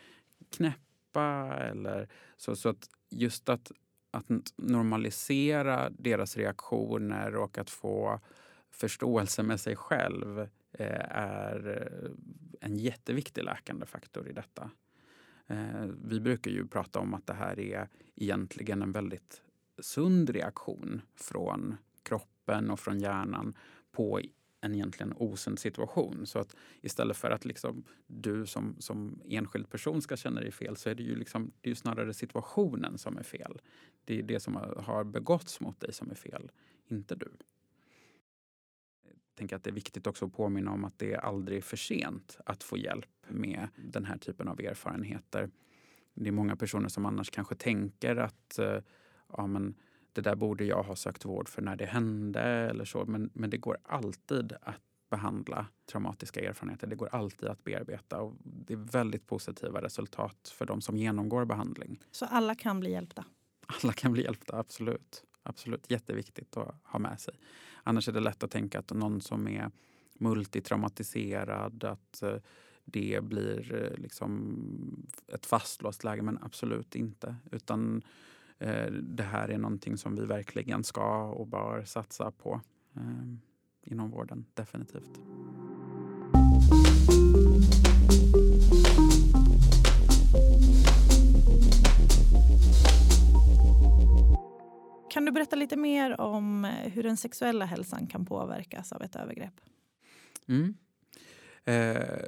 knäppa. 0.49 1.57
Eller 1.59 2.09
så, 2.37 2.55
så 2.55 2.69
att 2.69 2.89
just 3.09 3.49
att, 3.49 3.71
att 4.11 4.25
normalisera 4.55 5.89
deras 5.89 6.37
reaktioner 6.37 7.35
och 7.35 7.57
att 7.57 7.69
få 7.69 8.19
förståelse 8.71 9.43
med 9.43 9.59
sig 9.59 9.75
själv 9.75 10.39
eh, 10.71 11.05
är 11.09 11.81
eh, 11.81 12.11
en 12.61 12.77
jätteviktig 12.77 13.43
läkande 13.43 13.85
faktor 13.85 14.27
i 14.27 14.33
detta. 14.33 14.69
Eh, 15.47 15.85
vi 16.03 16.19
brukar 16.19 16.51
ju 16.51 16.67
prata 16.67 16.99
om 16.99 17.13
att 17.13 17.27
det 17.27 17.33
här 17.33 17.59
är 17.59 17.87
egentligen 18.15 18.81
en 18.81 18.91
väldigt 18.91 19.41
sund 19.79 20.29
reaktion 20.29 21.01
från 21.15 21.77
kroppen 22.03 22.69
och 22.69 22.79
från 22.79 22.99
hjärnan 22.99 23.53
på 23.91 24.21
en 24.63 24.75
egentligen 24.75 25.13
osund 25.17 25.59
situation. 25.59 26.25
Så 26.27 26.39
att 26.39 26.55
istället 26.81 27.17
för 27.17 27.31
att 27.31 27.45
liksom 27.45 27.83
du 28.07 28.45
som, 28.45 28.75
som 28.79 29.21
enskild 29.25 29.69
person 29.69 30.01
ska 30.01 30.17
känna 30.17 30.41
dig 30.41 30.51
fel 30.51 30.75
så 30.77 30.89
är 30.89 30.95
det 30.95 31.03
ju, 31.03 31.15
liksom, 31.15 31.51
det 31.61 31.67
är 31.67 31.71
ju 31.71 31.75
snarare 31.75 32.13
situationen 32.13 32.97
som 32.97 33.17
är 33.17 33.23
fel. 33.23 33.61
Det 34.05 34.19
är 34.19 34.23
det 34.23 34.39
som 34.39 34.55
har- 34.55 35.03
begåtts 35.03 35.59
mot 35.59 35.79
dig 35.79 35.93
som 35.93 36.11
är 36.11 36.15
fel, 36.15 36.51
inte 36.87 37.15
du. 37.15 37.31
Jag 39.03 39.35
tänker 39.35 39.55
att 39.55 39.63
det 39.63 39.69
är 39.69 39.73
viktigt 39.73 40.07
också 40.07 40.25
att 40.25 40.33
påminna 40.33 40.71
om 40.71 40.85
att 40.85 40.99
det 40.99 41.13
är 41.13 41.17
aldrig 41.17 41.63
för 41.63 41.77
sent 41.77 42.37
att 42.45 42.63
få 42.63 42.77
hjälp 42.77 43.09
med 43.27 43.67
den 43.75 44.05
här 44.05 44.17
typen 44.17 44.47
av 44.47 44.59
erfarenheter. 44.59 45.49
Det 46.13 46.27
är 46.27 46.31
många 46.31 46.55
personer 46.55 46.89
som 46.89 47.05
annars 47.05 47.29
kanske 47.29 47.55
tänker 47.55 48.15
att 48.15 48.59
eh, 48.59 48.77
ja, 49.37 49.47
men 49.47 49.75
det 50.13 50.21
där 50.21 50.35
borde 50.35 50.65
jag 50.65 50.83
ha 50.83 50.95
sökt 50.95 51.25
vård 51.25 51.49
för 51.49 51.61
när 51.61 51.75
det 51.75 51.85
hände 51.85 52.41
eller 52.41 52.85
så. 52.85 53.05
Men, 53.05 53.29
men 53.33 53.49
det 53.49 53.57
går 53.57 53.77
alltid 53.83 54.53
att 54.61 54.81
behandla 55.09 55.65
traumatiska 55.91 56.41
erfarenheter. 56.49 56.87
Det 56.87 56.95
går 56.95 57.09
alltid 57.11 57.49
att 57.49 57.63
bearbeta 57.63 58.21
och 58.21 58.33
det 58.43 58.73
är 58.73 58.77
väldigt 58.77 59.27
positiva 59.27 59.81
resultat 59.81 60.53
för 60.57 60.65
de 60.65 60.81
som 60.81 60.97
genomgår 60.97 61.45
behandling. 61.45 61.99
Så 62.11 62.25
alla 62.25 62.55
kan 62.55 62.79
bli 62.79 62.91
hjälpta. 62.91 63.25
Alla 63.65 63.93
kan 63.93 64.11
bli 64.11 64.23
hjälpta, 64.23 64.57
absolut. 64.57 65.23
Absolut, 65.43 65.91
jätteviktigt 65.91 66.57
att 66.57 66.75
ha 66.83 66.99
med 66.99 67.19
sig. 67.19 67.33
Annars 67.83 68.07
är 68.07 68.11
det 68.11 68.19
lätt 68.19 68.43
att 68.43 68.51
tänka 68.51 68.79
att 68.79 68.93
någon 68.93 69.21
som 69.21 69.47
är 69.47 69.71
multitraumatiserad, 70.13 71.83
att 71.83 72.21
eh, 72.21 72.35
det 72.85 73.23
blir 73.23 73.73
eh, 73.73 73.97
liksom 73.97 75.07
ett 75.27 75.45
fastlåst 75.45 76.03
läge. 76.03 76.21
Men 76.21 76.39
absolut 76.41 76.95
inte. 76.95 77.35
Utan 77.51 78.03
det 79.01 79.23
här 79.23 79.49
är 79.49 79.57
någonting 79.57 79.97
som 79.97 80.15
vi 80.15 80.25
verkligen 80.25 80.83
ska 80.83 81.23
och 81.23 81.47
bör 81.47 81.83
satsa 81.83 82.31
på 82.31 82.61
eh, 82.95 83.33
inom 83.83 84.11
vården, 84.11 84.45
definitivt. 84.53 85.19
Kan 95.13 95.25
du 95.25 95.31
berätta 95.31 95.55
lite 95.55 95.77
mer 95.77 96.21
om 96.21 96.65
eh, 96.65 96.71
hur 96.71 97.03
den 97.03 97.17
sexuella 97.17 97.65
hälsan 97.65 98.07
kan 98.07 98.25
påverkas 98.25 98.91
av 98.91 99.01
ett 99.01 99.15
övergrepp? 99.15 99.53
Mm. 100.47 100.73
Eh, 101.65 102.27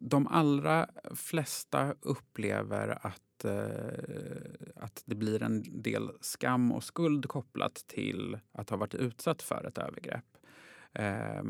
de 0.00 0.26
allra 0.26 0.88
flesta 1.14 1.94
upplever 2.00 3.06
att, 3.06 3.33
eh, 3.44 4.74
att 4.76 5.02
det 5.06 5.14
blir 5.14 5.42
en 5.42 5.82
del 5.82 6.10
skam 6.20 6.72
och 6.72 6.84
skuld 6.84 7.28
kopplat 7.28 7.74
till 7.74 8.38
att 8.52 8.70
ha 8.70 8.76
varit 8.76 8.94
utsatt 8.94 9.42
för 9.42 9.64
ett 9.66 9.78
övergrepp. 9.78 10.36
Eh, 10.92 11.42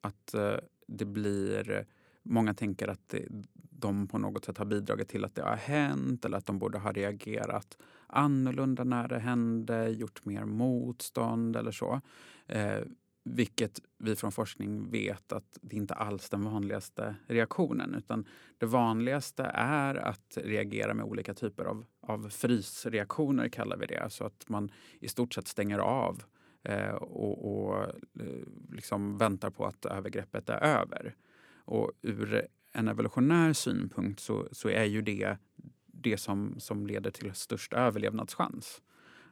att 0.00 0.34
eh, 0.34 0.56
det 0.86 1.04
blir... 1.04 1.86
Många 2.22 2.54
tänker 2.54 2.88
att 2.88 3.08
det, 3.08 3.26
de 3.54 4.08
på 4.08 4.18
något 4.18 4.44
sätt 4.44 4.58
har 4.58 4.64
bidragit 4.64 5.08
till 5.08 5.24
att 5.24 5.34
det 5.34 5.42
har 5.42 5.56
hänt 5.56 6.24
eller 6.24 6.38
att 6.38 6.46
de 6.46 6.58
borde 6.58 6.78
ha 6.78 6.92
reagerat 6.92 7.78
annorlunda 8.06 8.84
när 8.84 9.08
det 9.08 9.18
hände, 9.18 9.88
gjort 9.88 10.24
mer 10.24 10.44
motstånd 10.44 11.56
eller 11.56 11.70
så. 11.70 12.00
Eh, 12.46 12.80
vilket 13.34 13.80
vi 13.98 14.16
från 14.16 14.32
forskning 14.32 14.90
vet 14.90 15.32
att 15.32 15.58
det 15.60 15.76
inte 15.76 15.94
alls 15.94 16.26
är 16.26 16.30
den 16.30 16.44
vanligaste 16.44 17.14
reaktionen. 17.26 17.94
Utan 17.94 18.26
det 18.58 18.66
vanligaste 18.66 19.42
är 19.54 19.94
att 19.94 20.38
reagera 20.42 20.94
med 20.94 21.04
olika 21.04 21.34
typer 21.34 21.64
av, 21.64 21.84
av 22.00 22.28
frysreaktioner, 22.28 23.48
kallar 23.48 23.76
vi 23.76 23.86
det. 23.86 23.98
Alltså 23.98 24.24
att 24.24 24.48
man 24.48 24.70
i 25.00 25.08
stort 25.08 25.34
sett 25.34 25.48
stänger 25.48 25.78
av 25.78 26.22
eh, 26.62 26.94
och, 26.94 27.68
och 27.68 27.84
eh, 27.84 27.92
liksom 28.72 29.18
väntar 29.18 29.50
på 29.50 29.66
att 29.66 29.84
övergreppet 29.84 30.48
är 30.48 30.62
över. 30.62 31.14
Och 31.64 31.92
ur 32.02 32.46
en 32.72 32.88
evolutionär 32.88 33.52
synpunkt 33.52 34.20
så, 34.20 34.48
så 34.52 34.68
är 34.68 34.84
ju 34.84 35.02
det 35.02 35.36
det 36.02 36.16
som, 36.16 36.54
som 36.60 36.86
leder 36.86 37.10
till 37.10 37.34
störst 37.34 37.72
överlevnadschans. 37.72 38.82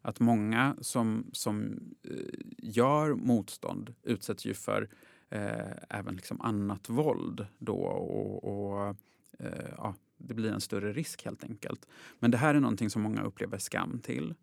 Att 0.07 0.21
många 0.21 0.77
som, 0.81 1.31
som 1.33 1.81
eh, 2.03 2.38
gör 2.59 3.14
motstånd 3.14 3.95
utsätts 4.03 4.45
ju 4.45 4.55
för 4.55 4.88
eh, 5.31 5.73
även 5.90 6.16
liksom 6.16 6.40
annat 6.40 6.88
våld 6.88 7.47
då 7.59 7.77
och, 7.77 8.45
och 8.45 8.97
eh, 9.38 9.71
ja, 9.77 9.95
det 10.16 10.35
blir 10.35 10.53
en 10.53 10.61
större 10.61 10.92
risk 10.92 11.25
helt 11.25 11.45
enkelt. 11.45 11.88
Men 12.19 12.31
det 12.31 12.38
här 12.38 12.55
är 12.55 12.61
någonting 12.61 12.90
som 12.90 13.03
många 13.03 13.23
upplever 13.23 13.59
skam 13.59 13.99
till. 13.99 14.35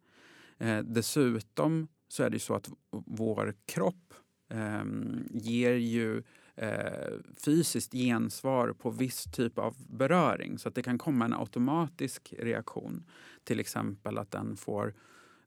Eh, 0.58 0.80
dessutom 0.80 1.88
så 2.08 2.23
är 2.23 2.30
det 2.30 2.36
ju 2.36 2.39
så 2.39 2.56
att 2.56 2.69
vår 2.89 3.56
kropp 3.65 4.13
eh, 4.49 4.84
ger 5.32 5.73
ju 5.73 6.23
eh, 6.56 7.13
fysiskt 7.45 7.93
gensvar 7.93 8.73
på 8.73 8.89
viss 8.89 9.23
typ 9.23 9.58
av 9.58 9.76
beröring. 9.89 10.58
Så 10.58 10.69
att 10.69 10.76
det 10.76 10.84
kan 10.84 10.97
komma 10.97 11.26
en 11.26 11.34
automatisk 11.34 12.34
reaktion. 12.39 13.04
Till 13.43 13.60
exempel 13.60 14.17
att 14.17 14.32
den 14.32 14.58
får 14.58 14.88
eh, 14.88 14.93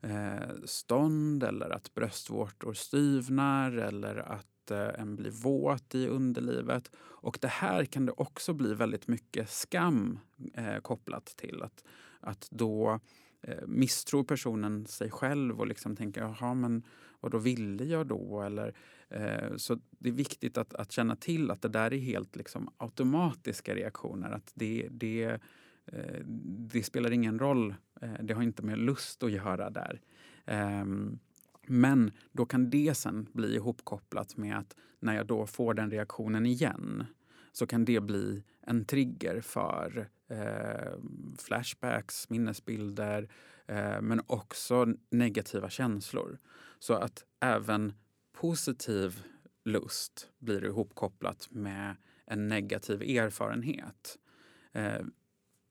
Eh, 0.07 0.55
stånd 0.65 1.43
eller 1.43 1.71
att 1.71 1.95
bröstvårtor 1.95 2.75
styvnar 2.75 3.73
eller 3.73 4.17
att 4.17 4.71
eh, 4.71 5.01
en 5.01 5.17
blir 5.17 5.31
våt 5.31 5.95
i 5.95 6.07
underlivet. 6.09 6.91
Och 6.99 7.39
det 7.41 7.49
här 7.49 7.85
kan 7.85 8.07
det 8.07 8.13
också 8.17 8.53
bli 8.53 8.75
väldigt 8.75 9.09
mycket 9.09 9.51
skam 9.51 10.19
eh, 10.55 10.77
kopplat 10.77 11.27
till. 11.27 11.63
Att, 11.63 11.85
att 12.21 12.49
då 12.51 13.01
eh, 13.43 13.67
misstror 13.67 14.25
personen 14.25 14.87
sig 14.87 15.11
själv 15.11 15.61
och 15.61 15.67
liksom 15.67 15.97
tänker 15.97 16.21
jaha 16.21 16.55
men 16.55 16.83
vad 17.21 17.33
då 17.33 17.39
ville 17.39 17.85
jag 17.85 18.07
då? 18.07 18.43
Eller, 18.43 18.75
eh, 19.09 19.57
så 19.57 19.79
det 19.91 20.09
är 20.09 20.13
viktigt 20.13 20.59
att, 20.59 20.75
att 20.75 20.93
känna 20.93 21.17
till 21.17 21.51
att 21.51 21.63
det 21.63 21.69
där 21.69 21.93
är 21.93 21.99
helt 21.99 22.37
liksom, 22.37 22.71
automatiska 22.77 23.75
reaktioner. 23.75 24.31
Att 24.31 24.53
det, 24.55 24.89
det, 24.91 25.41
Eh, 25.93 26.21
det 26.71 26.83
spelar 26.83 27.11
ingen 27.11 27.39
roll. 27.39 27.75
Eh, 28.01 28.13
det 28.23 28.35
har 28.35 28.43
inte 28.43 28.63
med 28.63 28.79
lust 28.79 29.23
att 29.23 29.31
göra 29.31 29.71
där. 29.71 30.01
Ehm, 30.45 31.19
men 31.67 32.13
då 32.33 32.47
kan 32.47 32.71
det 32.71 32.95
sen 32.97 33.29
bli 33.33 33.55
ihopkopplat 33.55 34.37
med 34.37 34.59
att 34.59 34.77
när 35.01 35.17
jag 35.17 35.27
då 35.27 35.47
får 35.47 35.75
den 35.75 35.91
reaktionen 35.91 36.47
igen 36.47 37.07
så 37.53 37.67
kan 37.67 37.85
det 37.85 38.01
bli 38.01 38.43
en 38.61 38.85
trigger 38.85 39.41
för 39.41 40.09
eh, 40.29 40.99
flashbacks, 41.39 42.31
minnesbilder 42.31 43.29
eh, 43.67 44.01
men 44.01 44.21
också 44.27 44.87
negativa 45.11 45.71
känslor. 45.71 46.39
Så 46.79 46.95
att 46.95 47.25
även 47.41 47.93
positiv 48.33 49.23
lust 49.65 50.29
blir 50.39 50.65
ihopkopplat 50.65 51.49
med 51.51 51.97
en 52.27 52.49
negativ 52.49 53.03
erfarenhet. 53.03 54.19
Eh, 54.73 55.01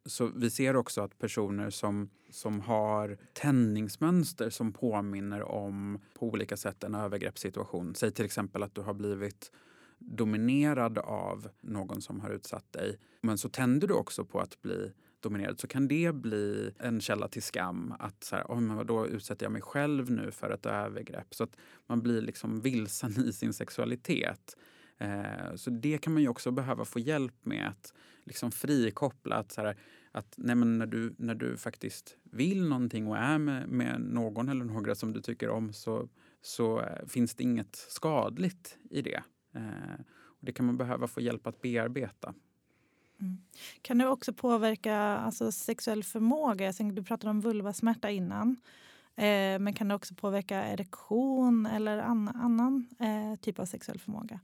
så 0.05 0.31
vi 0.35 0.49
ser 0.49 0.75
också 0.75 1.01
att 1.01 1.19
personer 1.19 1.69
som, 1.69 2.09
som 2.29 2.61
har 2.61 3.17
tändningsmönster 3.33 4.49
som 4.49 4.73
påminner 4.73 5.43
om 5.43 5.99
på 6.13 6.27
olika 6.27 6.57
sätt 6.57 6.83
en 6.83 6.95
övergreppssituation. 6.95 7.95
Säg 7.95 8.11
till 8.11 8.25
exempel 8.25 8.63
att 8.63 8.75
du 8.75 8.81
har 8.81 8.93
blivit 8.93 9.51
dominerad 9.99 10.97
av 10.97 11.49
någon 11.61 12.01
som 12.01 12.19
har 12.19 12.29
utsatt 12.29 12.73
dig. 12.73 12.99
Men 13.21 13.37
så 13.37 13.49
tänder 13.49 13.87
du 13.87 13.93
också 13.93 14.25
på 14.25 14.39
att 14.39 14.61
bli 14.61 14.91
dominerad 15.19 15.59
så 15.59 15.67
kan 15.67 15.87
det 15.87 16.15
bli 16.15 16.73
en 16.79 17.01
källa 17.01 17.27
till 17.27 17.43
skam. 17.43 17.93
Att 17.99 18.23
så 18.23 18.35
här, 18.35 18.43
oh, 18.43 18.59
men 18.59 18.77
vadå, 18.77 19.07
utsätter 19.07 19.45
jag 19.45 19.51
mig 19.51 19.61
själv 19.61 20.11
nu 20.11 20.31
för 20.31 20.49
ett 20.49 20.65
övergrepp? 20.65 21.35
Så 21.35 21.43
att 21.43 21.57
man 21.87 22.01
blir 22.01 22.21
liksom 22.21 22.61
vilsen 22.61 23.25
i 23.25 23.33
sin 23.33 23.53
sexualitet. 23.53 24.57
Eh, 24.97 25.55
så 25.55 25.69
det 25.69 25.97
kan 25.97 26.13
man 26.13 26.21
ju 26.21 26.29
också 26.29 26.51
behöva 26.51 26.86
få 26.86 26.99
hjälp 26.99 27.45
med. 27.45 27.67
Att 27.69 27.93
liksom 28.23 28.51
frikoppla. 28.51 29.36
Att, 29.36 29.51
så 29.51 29.62
här, 29.62 29.77
att 30.12 30.34
nej, 30.38 30.55
när, 30.55 30.86
du, 30.86 31.15
när 31.17 31.36
du 31.36 31.58
faktiskt 31.58 32.17
vill 32.23 32.67
någonting 32.67 33.08
och 33.08 33.17
är 33.17 33.38
med, 33.38 33.69
med 33.69 34.01
någon 34.01 34.49
eller 34.49 34.65
några 34.65 34.95
som 34.95 35.13
du 35.13 35.21
tycker 35.21 35.49
om 35.49 35.73
så, 35.73 36.10
så 36.41 36.81
eh, 36.81 37.05
finns 37.08 37.36
det 37.36 37.43
inget 37.43 37.75
skadligt 37.75 38.77
i 38.89 39.01
det. 39.01 39.23
Eh, 39.55 39.99
och 40.23 40.45
det 40.45 40.53
kan 40.53 40.65
man 40.65 40.77
behöva 40.77 41.08
få 41.08 41.21
hjälp 41.21 41.47
att 41.47 41.62
bearbeta. 41.62 42.34
Mm. 43.21 43.38
Kan 43.81 43.97
det 43.97 44.08
också 44.08 44.34
påverka 44.34 44.97
alltså, 44.97 45.51
sexuell 45.51 46.03
förmåga? 46.03 46.71
du 46.71 47.03
pratade 47.03 47.29
om 47.29 47.41
vulvasmärta 47.41 48.10
innan. 48.10 48.58
Eh, 49.15 49.60
men 49.60 49.73
kan 49.73 49.88
det 49.88 49.95
också 49.95 50.15
påverka 50.15 50.63
erektion 50.63 51.65
eller 51.65 51.97
an, 51.97 52.27
annan 52.27 52.88
eh, 52.99 53.39
typ 53.39 53.60
av 53.60 53.65
sexuell 53.65 53.99
förmåga? 53.99 54.39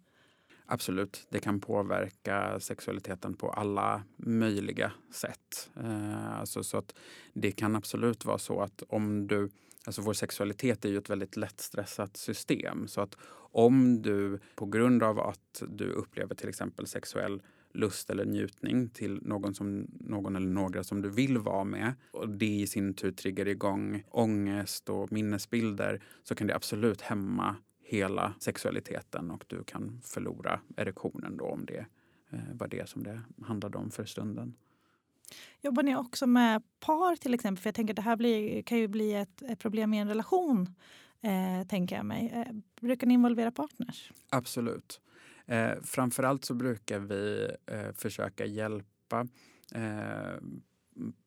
Absolut, 0.74 1.28
det 1.30 1.40
kan 1.40 1.60
påverka 1.60 2.60
sexualiteten 2.60 3.34
på 3.34 3.50
alla 3.50 4.04
möjliga 4.18 4.92
sätt. 5.14 5.70
Eh, 5.84 6.40
alltså 6.40 6.64
så 6.64 6.78
att 6.78 6.96
det 7.34 7.52
kan 7.52 7.76
absolut 7.76 8.26
vara 8.26 8.38
så 8.38 8.62
att 8.62 8.84
om 8.88 9.28
du 9.28 9.50
Alltså 9.86 10.02
vår 10.02 10.14
sexualitet 10.14 10.86
är 10.86 10.90
ju 10.90 10.98
ett 10.98 11.10
väldigt 11.10 11.38
lättstressat 11.38 12.18
system. 12.18 12.88
Så 12.88 13.02
att 13.02 13.18
om 13.52 14.02
du 14.02 14.40
på 14.56 14.66
grund 14.66 15.04
av 15.04 15.20
att 15.20 15.64
du 15.68 15.92
upplever 15.92 16.36
till 16.36 16.50
exempel 16.50 16.88
sexuell 16.88 17.42
lust 17.74 18.10
eller 18.10 18.26
njutning 18.26 18.90
till 18.90 19.20
någon, 19.22 19.54
som, 19.54 19.88
någon 20.00 20.36
eller 20.36 20.50
några 20.50 20.84
som 20.84 21.02
du 21.02 21.10
vill 21.10 21.38
vara 21.38 21.64
med 21.64 21.94
och 22.12 22.30
det 22.30 22.46
i 22.46 22.68
sin 22.68 22.94
tur 22.94 23.12
triggar 23.12 23.48
igång 23.48 24.04
ångest 24.08 24.90
och 24.90 25.12
minnesbilder 25.12 26.04
så 26.24 26.36
kan 26.36 26.48
det 26.48 26.56
absolut 26.56 27.02
hämma 27.02 27.56
hela 27.91 28.34
sexualiteten 28.39 29.32
och 29.32 29.45
du 29.47 29.63
kan 29.63 30.01
förlora 30.04 30.60
erektionen 30.77 31.38
då 31.38 31.45
om 31.45 31.65
det 31.65 31.86
eh, 32.30 32.39
var 32.54 32.67
det 32.67 32.89
som 32.89 33.04
det 33.04 33.21
handlade 33.41 33.77
om 33.77 33.91
för 33.91 34.06
stunden. 34.06 34.54
Jobbar 35.62 35.84
ni 35.84 35.95
också 35.95 36.27
med 36.27 36.63
par 36.80 37.15
till 37.15 37.34
exempel? 37.34 37.62
För 37.62 37.67
jag 37.67 37.75
tänker 37.75 37.93
att 37.93 37.95
det 37.95 38.01
här 38.01 38.15
blir, 38.15 38.62
kan 38.62 38.77
ju 38.77 38.88
bli 38.88 39.13
ett, 39.13 39.41
ett 39.41 39.60
problem 39.60 39.93
i 39.93 39.97
en 39.97 40.08
relation. 40.08 40.75
Eh, 41.21 41.67
tänker 41.67 41.95
jag 41.95 42.06
mig. 42.06 42.32
Eh, 42.34 42.54
brukar 42.82 43.08
ni 43.08 43.13
involvera 43.13 43.51
partners? 43.51 44.12
Absolut. 44.30 45.01
Eh, 45.45 45.71
framförallt 45.84 46.45
så 46.45 46.54
brukar 46.54 46.99
vi 46.99 47.51
eh, 47.65 47.91
försöka 47.93 48.45
hjälpa 48.45 49.27
eh, 49.75 50.41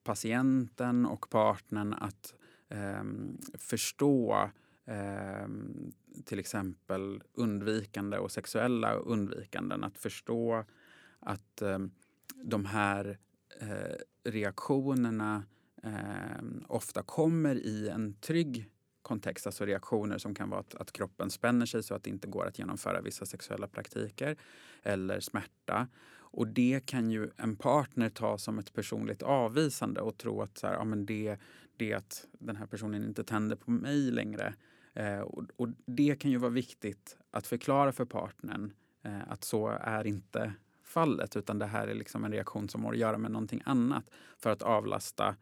patienten 0.04 1.06
och 1.06 1.30
partnern 1.30 1.94
att 1.94 2.34
eh, 2.68 3.04
förstå 3.58 4.50
eh, 4.86 5.48
till 6.24 6.38
exempel 6.38 7.22
undvikande 7.34 8.18
och 8.18 8.32
sexuella 8.32 8.94
undvikanden. 8.94 9.84
Att 9.84 9.98
förstå 9.98 10.64
att 11.20 11.62
eh, 11.62 11.78
de 12.34 12.64
här 12.64 13.18
eh, 13.60 13.96
reaktionerna 14.24 15.44
eh, 15.82 16.44
ofta 16.68 17.02
kommer 17.02 17.54
i 17.54 17.88
en 17.88 18.14
trygg 18.14 18.70
kontext, 19.02 19.46
alltså 19.46 19.64
reaktioner 19.64 20.18
som 20.18 20.34
kan 20.34 20.50
vara 20.50 20.60
att, 20.60 20.74
att, 20.74 20.92
kroppen 20.92 21.30
spänner 21.30 21.66
sig 21.66 21.82
så 21.82 21.94
att 21.94 22.02
det 22.02 22.10
inte 22.10 22.28
går 22.28 22.46
att 22.46 22.58
genomföra 22.58 23.00
vissa 23.00 23.26
sexuella 23.26 23.68
praktiker 23.68 24.36
eller 24.82 25.20
smärta. 25.20 25.88
Och 26.36 26.48
det 26.48 26.86
kan 26.86 27.10
ju 27.10 27.30
en 27.36 27.56
partner 27.56 28.08
ta 28.08 28.38
som 28.38 28.58
ett 28.58 28.72
personligt 28.72 29.22
avvisande 29.22 30.00
och 30.00 30.18
tro 30.18 30.42
att 30.42 30.58
så 30.58 30.66
här, 30.66 30.74
ja, 30.74 30.84
men 30.84 31.06
det, 31.06 31.36
det 31.76 31.92
är 31.92 31.96
att 31.96 32.26
den 32.38 32.56
här 32.56 32.66
personen 32.66 33.04
inte 33.04 33.24
tänder 33.24 33.56
på 33.56 33.70
mig 33.70 34.10
längre. 34.10 34.54
Eh, 34.94 35.20
och, 35.20 35.44
och, 35.56 35.68
det 35.86 36.20
kan 36.20 36.30
ju 36.30 36.36
vara 36.36 36.50
viktigt 36.50 37.16
att 37.30 37.46
förklara 37.46 37.92
för 37.92 38.04
partnern 38.04 38.72
eh, 39.02 39.32
att 39.32 39.44
så 39.44 39.68
är 39.68 40.06
inte 40.06 40.52
fallet 40.82 41.36
utan 41.36 41.58
det 41.58 41.66
här 41.66 41.88
är 41.88 41.94
liksom 41.94 42.24
en 42.24 42.32
reaktion 42.32 42.68
som 42.68 42.84
har 42.84 42.92
att 42.92 42.98
göra 42.98 43.18
med 43.18 43.30
någonting 43.30 43.62
annat 43.64 44.10
för 44.38 44.50
att 44.50 44.62
avlasta 44.62 45.36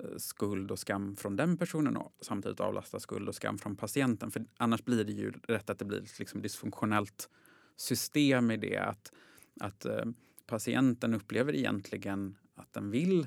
eh, 0.00 0.16
skuld 0.16 0.70
och 0.70 0.78
skam 0.78 1.16
från 1.16 1.36
den 1.36 1.56
personen 1.56 1.96
och 1.96 2.12
samtidigt 2.20 2.60
avlasta 2.60 3.00
skuld 3.00 3.28
och 3.28 3.34
skam 3.34 3.58
från 3.58 3.76
patienten. 3.76 4.30
För 4.30 4.44
annars 4.56 4.84
blir 4.84 5.04
det 5.04 5.12
ju 5.12 5.30
rätt 5.30 5.70
att 5.70 5.78
det 5.78 5.84
blir 5.84 6.02
ett 6.02 6.18
liksom 6.18 6.42
dysfunktionellt 6.42 7.30
system 7.76 8.50
i 8.50 8.56
det 8.56 8.76
att, 8.76 9.12
att 9.60 9.84
eh, 9.84 10.04
patienten 10.46 11.14
upplever 11.14 11.54
egentligen 11.54 12.36
att 12.54 12.72
den 12.72 12.90
vill 12.90 13.26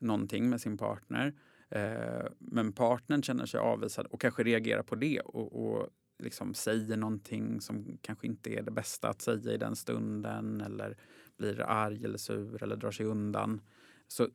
någonting 0.00 0.50
med 0.50 0.60
sin 0.60 0.78
partner. 0.78 1.34
Eh, 1.68 2.26
men 2.38 2.72
partnern 2.72 3.22
känner 3.22 3.46
sig 3.46 3.60
avvisad 3.60 4.06
och 4.06 4.20
kanske 4.20 4.42
reagerar 4.42 4.82
på 4.82 4.94
det 4.94 5.20
och, 5.20 5.66
och 5.66 5.88
liksom 6.22 6.54
säger 6.54 6.96
någonting 6.96 7.60
som 7.60 7.98
kanske 8.02 8.26
inte 8.26 8.50
är 8.50 8.62
det 8.62 8.70
bästa 8.70 9.08
att 9.08 9.22
säga 9.22 9.52
i 9.52 9.56
den 9.56 9.76
stunden 9.76 10.60
eller 10.60 10.96
blir 11.36 11.60
arg 11.60 12.04
eller 12.04 12.18
sur 12.18 12.62
eller 12.62 12.76
drar 12.76 12.90
sig 12.90 13.06
undan. 13.06 13.60
Så 14.08 14.28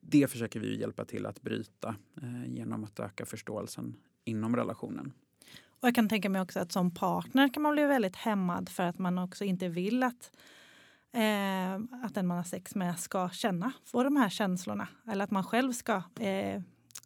det 0.00 0.30
försöker 0.30 0.60
vi 0.60 0.80
hjälpa 0.80 1.04
till 1.04 1.26
att 1.26 1.42
bryta 1.42 1.96
eh, 2.22 2.54
genom 2.54 2.84
att 2.84 3.00
öka 3.00 3.26
förståelsen 3.26 3.96
inom 4.24 4.56
relationen. 4.56 5.12
Och 5.80 5.88
jag 5.88 5.94
kan 5.94 6.08
tänka 6.08 6.28
mig 6.28 6.40
också 6.40 6.60
att 6.60 6.72
som 6.72 6.94
partner 6.94 7.54
kan 7.54 7.62
man 7.62 7.72
bli 7.72 7.84
väldigt 7.84 8.16
hämmad 8.16 8.68
för 8.68 8.82
att 8.82 8.98
man 8.98 9.18
också 9.18 9.44
inte 9.44 9.68
vill 9.68 10.02
att, 10.02 10.32
eh, 11.12 12.04
att 12.04 12.14
den 12.14 12.26
man 12.26 12.36
har 12.36 12.44
sex 12.44 12.74
med 12.74 12.98
ska 12.98 13.28
känna, 13.28 13.72
få 13.84 14.02
de 14.02 14.16
här 14.16 14.28
känslorna. 14.28 14.88
Eller 15.10 15.24
att 15.24 15.30
man 15.30 15.44
själv 15.44 15.72
ska 15.72 16.02
eh, 16.20 16.62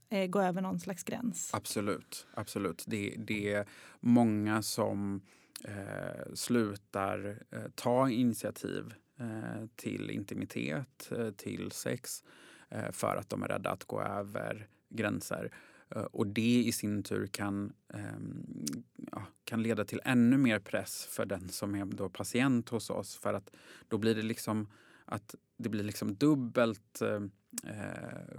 eh 0.08 0.26
gå 0.26 0.40
över 0.40 0.62
någon 0.62 0.80
slags 0.80 1.04
gräns. 1.04 1.50
Absolut. 1.54 2.26
absolut. 2.34 2.84
Det, 2.86 3.14
det 3.18 3.54
är 3.54 3.66
många 4.00 4.62
som 4.62 5.20
eh, 5.64 6.34
slutar 6.34 7.42
eh, 7.50 7.68
ta 7.74 8.10
initiativ 8.10 8.94
Eh, 9.22 9.66
till 9.76 10.10
intimitet, 10.10 11.12
eh, 11.12 11.30
till 11.30 11.72
sex 11.72 12.24
eh, 12.68 12.90
för 12.90 13.16
att 13.16 13.28
de 13.28 13.42
är 13.42 13.48
rädda 13.48 13.70
att 13.70 13.84
gå 13.84 14.02
över 14.02 14.68
gränser. 14.88 15.52
Eh, 15.96 16.02
och 16.02 16.26
det 16.26 16.62
i 16.66 16.72
sin 16.72 17.02
tur 17.02 17.26
kan, 17.26 17.72
ehm, 17.94 18.64
ja, 19.12 19.26
kan 19.44 19.62
leda 19.62 19.84
till 19.84 20.00
ännu 20.04 20.36
mer 20.36 20.58
press 20.58 21.06
för 21.10 21.26
den 21.26 21.48
som 21.48 21.74
är 21.74 21.84
då 21.84 22.08
patient 22.08 22.68
hos 22.68 22.90
oss. 22.90 23.16
För 23.16 23.34
att 23.34 23.50
då 23.88 23.98
blir 23.98 24.14
det 24.14 24.22
liksom 24.22 24.68
att 25.04 25.34
det 25.56 25.68
blir 25.68 25.84
liksom 25.84 26.14
dubbelt 26.14 27.02
eh, 27.02 27.22
eh, 27.64 28.36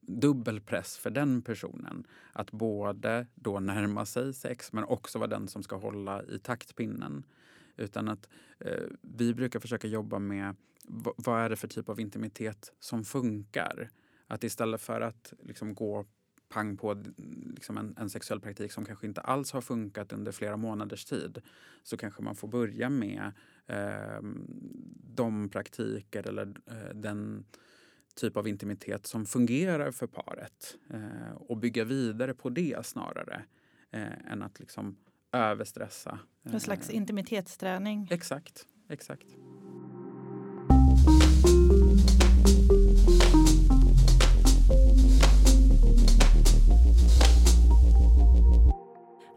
dubbel 0.00 0.60
press 0.60 0.98
för 0.98 1.10
den 1.10 1.42
personen. 1.42 2.06
Att 2.32 2.50
både 2.50 3.26
då 3.34 3.60
närma 3.60 4.06
sig 4.06 4.34
sex 4.34 4.72
men 4.72 4.84
också 4.84 5.18
vara 5.18 5.28
den 5.28 5.48
som 5.48 5.62
ska 5.62 5.76
hålla 5.76 6.22
i 6.22 6.38
taktpinnen. 6.38 7.24
Utan 7.76 8.08
att 8.08 8.28
eh, 8.58 8.82
vi 9.02 9.34
brukar 9.34 9.60
försöka 9.60 9.88
jobba 9.88 10.18
med 10.18 10.56
vad 11.16 11.40
är 11.40 11.50
det 11.50 11.56
för 11.56 11.68
typ 11.68 11.88
av 11.88 12.00
intimitet 12.00 12.72
som 12.80 13.04
funkar? 13.04 13.90
Att 14.26 14.44
istället 14.44 14.80
för 14.80 15.00
att 15.00 15.32
liksom 15.42 15.74
gå 15.74 16.06
pang 16.52 16.76
på 16.76 17.02
liksom 17.56 17.78
en, 17.78 17.94
en, 17.98 18.10
sexuell 18.10 18.40
praktik 18.40 18.72
som 18.72 18.84
kanske 18.84 19.06
inte 19.06 19.20
alls 19.20 19.52
har 19.52 19.60
funkat 19.60 20.12
under 20.12 20.32
flera 20.32 20.56
månaders 20.56 21.04
tid 21.04 21.42
så 21.82 21.96
kanske 21.96 22.22
man 22.22 22.36
får 22.36 22.48
börja 22.48 22.88
med 22.88 23.32
eh, 23.66 24.22
de 25.14 25.48
praktiker 25.48 26.28
eller 26.28 26.54
eh, 26.66 26.94
den 26.94 27.44
typ 28.14 28.36
av 28.36 28.48
intimitet 28.48 29.06
som 29.06 29.26
fungerar 29.26 29.90
för 29.90 30.06
paret 30.06 30.76
eh, 30.90 31.32
och 31.36 31.56
bygga 31.56 31.84
vidare 31.84 32.34
på 32.34 32.50
det 32.50 32.86
snarare 32.86 33.44
eh, 33.90 34.32
än 34.32 34.42
att 34.42 34.60
liksom 34.60 34.96
överstressa. 35.32 36.18
En 36.42 36.60
slags 36.60 36.90
eh, 36.90 36.96
intimitetsträning. 36.96 38.08
Exakt, 38.10 38.66
exakt. 38.88 39.26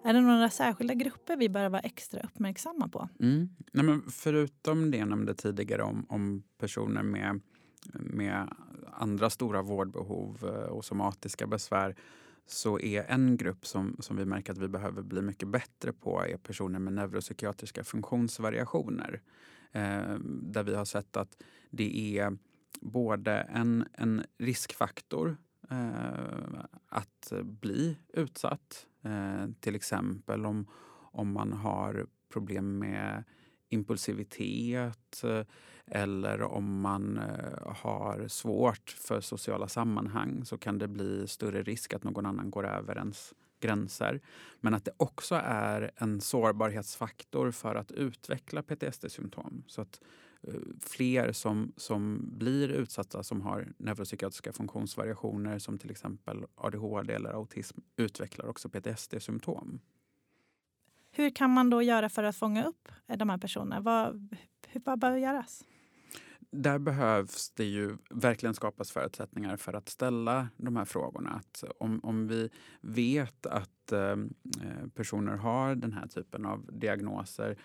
Är 0.05 0.13
det 0.13 0.21
några 0.21 0.49
särskilda 0.49 0.93
grupper 0.93 1.37
vi 1.37 1.49
bör 1.49 1.69
vara 1.69 1.81
extra 1.81 2.21
uppmärksamma 2.21 2.87
på? 2.87 3.09
Mm. 3.19 3.49
Nej, 3.71 3.85
men 3.85 4.01
förutom 4.01 4.91
det 4.91 4.97
jag 4.97 5.07
nämnde 5.07 5.33
tidigare 5.33 5.83
om, 5.83 6.05
om 6.09 6.43
personer 6.57 7.03
med, 7.03 7.41
med 7.93 8.55
andra 8.93 9.29
stora 9.29 9.61
vårdbehov 9.61 10.37
eh, 10.43 10.71
och 10.71 10.85
somatiska 10.85 11.47
besvär 11.47 11.95
så 12.45 12.79
är 12.79 13.03
en 13.03 13.37
grupp 13.37 13.65
som, 13.65 13.97
som 13.99 14.17
vi 14.17 14.25
märker 14.25 14.51
att 14.51 14.57
vi 14.57 14.67
behöver 14.67 15.01
bli 15.01 15.21
mycket 15.21 15.47
bättre 15.47 15.93
på 15.93 16.25
är 16.25 16.37
personer 16.37 16.79
med 16.79 16.93
neuropsykiatriska 16.93 17.83
funktionsvariationer. 17.83 19.21
Eh, 19.71 20.15
där 20.25 20.63
vi 20.63 20.75
har 20.75 20.85
sett 20.85 21.17
att 21.17 21.37
det 21.69 22.17
är 22.19 22.37
både 22.81 23.31
en, 23.31 23.85
en 23.93 24.23
riskfaktor 24.37 25.37
eh, 25.71 26.65
att 26.89 27.33
bli 27.43 27.97
utsatt. 28.13 28.87
Eh, 29.05 29.49
till 29.59 29.75
exempel 29.75 30.45
om, 30.45 30.67
om 31.11 31.31
man 31.31 31.53
har 31.53 32.07
problem 32.29 32.79
med 32.79 33.23
impulsivitet 33.69 35.23
eh, 35.23 35.41
eller 35.87 36.41
om 36.41 36.81
man 36.81 37.17
eh, 37.17 37.73
har 37.75 38.27
svårt 38.27 38.89
för 38.89 39.21
sociala 39.21 39.67
sammanhang 39.67 40.45
så 40.45 40.57
kan 40.57 40.77
det 40.77 40.87
bli 40.87 41.27
större 41.27 41.63
risk 41.63 41.93
att 41.93 42.03
någon 42.03 42.25
annan 42.25 42.51
går 42.51 42.67
över 42.67 42.97
ens 42.97 43.33
gränser. 43.59 44.21
Men 44.61 44.73
att 44.73 44.85
det 44.85 44.91
också 44.97 45.35
är 45.43 45.91
en 45.95 46.21
sårbarhetsfaktor 46.21 47.51
för 47.51 47.75
att 47.75 47.91
utveckla 47.91 48.63
PTSD-symptom. 48.63 49.63
Så 49.67 49.81
att 49.81 50.01
eh, 50.01 50.07
fler 50.79 51.31
som, 51.31 51.73
som 51.77 52.29
blir 52.38 52.69
utsatta 52.69 53.23
som 53.23 53.41
har 53.41 53.73
neuropsykiatriska 53.77 54.53
funktionsvariationer 54.53 55.60
som 55.60 55.77
till 55.77 55.91
exempel 55.91 56.45
ADHD 56.55 57.13
eller 57.13 57.29
autism 57.29 57.79
utvecklar 57.95 58.45
också 58.45 58.69
PTSD-symptom. 58.69 59.79
Hur 61.12 61.29
kan 61.29 61.49
man 61.49 61.69
då 61.69 61.81
göra 61.81 62.10
för 62.10 62.23
att 62.23 62.36
fånga 62.36 62.63
upp 62.63 62.91
de 63.08 63.29
här 63.29 63.38
personerna? 63.38 63.79
Vad, 63.81 64.36
vad 64.73 64.99
bör 64.99 65.15
göras? 65.15 65.63
Där 66.51 66.79
behövs 66.79 67.49
det 67.49 67.65
ju 67.65 67.97
verkligen 68.10 68.53
skapas 68.53 68.91
förutsättningar 68.91 69.58
för 69.58 69.73
att 69.73 69.89
ställa 69.89 70.49
de 70.58 70.75
här 70.75 70.86
frågorna. 70.86 71.29
Att 71.29 71.63
om, 71.79 71.99
om 72.03 72.27
vi 72.27 72.49
vet 72.81 73.45
att 73.45 73.91
eh, 73.91 74.15
personer 74.95 75.36
har 75.36 75.75
den 75.75 75.93
här 75.93 76.08
typen 76.08 76.45
av 76.45 76.69
diagnoser 76.71 77.58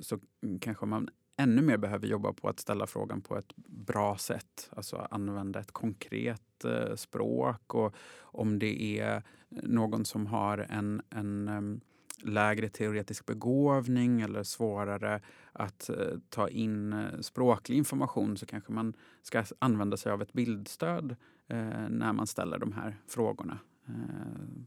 så 0.00 0.18
kanske 0.60 0.86
man 0.86 1.08
ännu 1.38 1.62
mer 1.62 1.76
behöver 1.76 2.06
jobba 2.06 2.32
på 2.32 2.48
att 2.48 2.60
ställa 2.60 2.86
frågan 2.86 3.20
på 3.20 3.36
ett 3.36 3.56
bra 3.66 4.16
sätt. 4.16 4.70
Alltså 4.70 4.96
använda 5.10 5.60
ett 5.60 5.72
konkret 5.72 6.64
eh, 6.64 6.94
språk. 6.94 7.74
Och 7.74 7.94
om 8.18 8.58
det 8.58 9.00
är 9.00 9.22
någon 9.48 10.04
som 10.04 10.26
har 10.26 10.58
en, 10.58 11.02
en 11.10 11.48
um, 11.48 11.80
lägre 12.22 12.68
teoretisk 12.68 13.26
begåvning 13.26 14.20
eller 14.20 14.42
svårare 14.42 15.20
att 15.52 15.90
eh, 15.90 16.18
ta 16.28 16.48
in 16.48 16.92
eh, 16.92 17.20
språklig 17.20 17.76
information 17.76 18.36
så 18.36 18.46
kanske 18.46 18.72
man 18.72 18.94
ska 19.22 19.44
använda 19.58 19.96
sig 19.96 20.12
av 20.12 20.22
ett 20.22 20.32
bildstöd 20.32 21.16
eh, 21.46 21.88
när 21.88 22.12
man 22.12 22.26
ställer 22.26 22.58
de 22.58 22.72
här 22.72 22.96
frågorna 23.06 23.58
eh, 23.86 23.94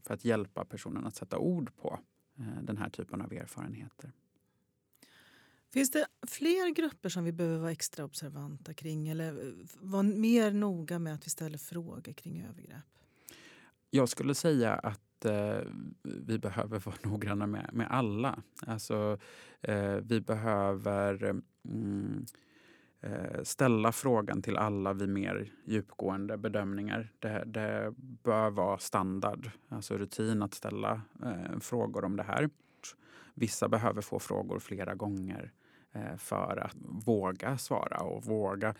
för 0.04 0.14
att 0.14 0.24
hjälpa 0.24 0.64
personen 0.64 1.06
att 1.06 1.16
sätta 1.16 1.38
ord 1.38 1.76
på 1.76 1.98
eh, 2.38 2.62
den 2.62 2.76
här 2.76 2.88
typen 2.88 3.22
av 3.22 3.32
erfarenheter. 3.32 4.12
Finns 5.72 5.90
det 5.90 6.06
fler 6.26 6.74
grupper 6.74 7.08
som 7.08 7.24
vi 7.24 7.32
behöver 7.32 7.58
vara 7.58 7.72
extra 7.72 8.04
observanta 8.04 8.74
kring 8.74 9.08
eller 9.08 9.28
eh, 9.28 9.52
vara 9.80 10.02
mer 10.02 10.50
noga 10.50 10.98
med 10.98 11.14
att 11.14 11.26
vi 11.26 11.30
ställer 11.30 11.58
frågor 11.58 12.12
kring 12.12 12.46
övergrepp? 12.50 12.84
Jag 13.90 14.08
skulle 14.08 14.34
säga 14.34 14.74
att 14.74 15.24
eh, 15.24 15.60
vi 16.02 16.38
behöver 16.38 16.78
vara 16.78 16.96
noggranna 17.02 17.46
med, 17.46 17.70
med 17.72 17.86
alla. 17.90 18.42
Alltså, 18.66 19.18
eh, 19.60 19.94
vi 19.94 20.20
behöver 20.20 21.42
mm, 21.68 22.26
eh, 23.00 23.42
ställa 23.42 23.92
frågan 23.92 24.42
till 24.42 24.56
alla 24.56 24.92
vid 24.92 25.08
mer 25.08 25.52
djupgående 25.64 26.36
bedömningar. 26.36 27.12
Det, 27.18 27.44
det 27.46 27.94
bör 27.96 28.50
vara 28.50 28.78
standard, 28.78 29.50
alltså 29.68 29.98
rutin 29.98 30.42
att 30.42 30.54
ställa 30.54 31.00
eh, 31.22 31.58
frågor 31.60 32.04
om 32.04 32.16
det 32.16 32.22
här. 32.22 32.50
Vissa 33.34 33.68
behöver 33.68 34.02
få 34.02 34.18
frågor 34.18 34.58
flera 34.58 34.94
gånger 34.94 35.52
eh, 35.92 36.16
för 36.16 36.56
att 36.56 36.76
våga 37.06 37.58
svara 37.58 38.00
och 38.00 38.24
våga. 38.24 38.74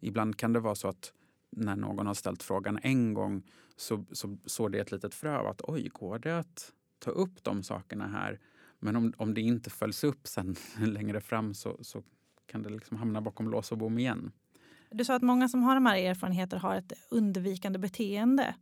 Ibland 0.00 0.36
kan 0.36 0.52
det 0.52 0.60
vara 0.60 0.74
så 0.74 0.88
att 0.88 1.12
när 1.50 1.76
någon 1.76 2.06
har 2.06 2.14
ställt 2.14 2.42
frågan 2.42 2.78
en 2.82 3.14
gång 3.14 3.42
så, 3.76 4.04
så 4.12 4.38
såg 4.46 4.72
det 4.72 4.78
ett 4.78 4.92
litet 4.92 5.14
frö 5.14 5.38
av 5.38 5.46
att 5.46 5.60
oj, 5.62 5.88
går 5.92 6.18
det 6.18 6.38
att 6.38 6.72
ta 6.98 7.10
upp 7.10 7.44
de 7.44 7.62
sakerna 7.62 8.06
här? 8.08 8.40
Men 8.78 8.96
om, 8.96 9.12
om 9.16 9.34
det 9.34 9.40
inte 9.40 9.70
följs 9.70 10.04
upp 10.04 10.26
sen 10.26 10.56
längre 10.78 11.20
fram 11.20 11.54
så, 11.54 11.78
så 11.80 12.02
kan 12.46 12.62
det 12.62 12.70
liksom 12.70 12.96
hamna 12.96 13.20
bakom 13.20 13.50
lås 13.50 13.72
och 13.72 13.78
bom 13.78 13.98
igen. 13.98 14.32
Du 14.90 15.04
sa 15.04 15.14
att 15.14 15.22
många 15.22 15.48
som 15.48 15.62
har 15.62 15.74
de 15.74 15.86
här 15.86 15.96
erfarenheterna 15.96 16.62
har 16.62 16.76
ett 16.76 16.92
undvikande 17.08 17.78
beteende. 17.78 18.54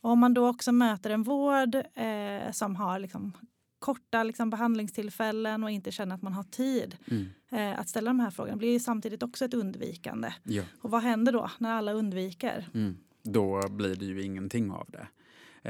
Och 0.00 0.10
om 0.10 0.18
man 0.18 0.34
då 0.34 0.48
också 0.48 0.72
möter 0.72 1.10
en 1.10 1.22
vård 1.22 1.74
eh, 1.74 2.52
som 2.52 2.76
har 2.76 2.98
liksom 2.98 3.32
korta 3.80 4.22
liksom, 4.22 4.50
behandlingstillfällen 4.50 5.64
och 5.64 5.70
inte 5.70 5.90
känner 5.90 6.14
att 6.14 6.22
man 6.22 6.32
har 6.32 6.42
tid 6.42 6.96
mm. 7.10 7.28
eh, 7.50 7.80
att 7.80 7.88
ställa 7.88 8.10
de 8.10 8.20
här 8.20 8.30
frågorna 8.30 8.56
blir 8.56 8.78
samtidigt 8.78 9.22
också 9.22 9.44
ett 9.44 9.54
undvikande. 9.54 10.32
Ja. 10.42 10.62
Och 10.80 10.90
vad 10.90 11.02
händer 11.02 11.32
då 11.32 11.50
när 11.58 11.70
alla 11.72 11.92
undviker? 11.92 12.68
Mm. 12.74 12.96
Då 13.22 13.68
blir 13.68 13.96
det 13.96 14.04
ju 14.04 14.22
ingenting 14.22 14.70
av 14.70 14.88
det. 14.88 15.08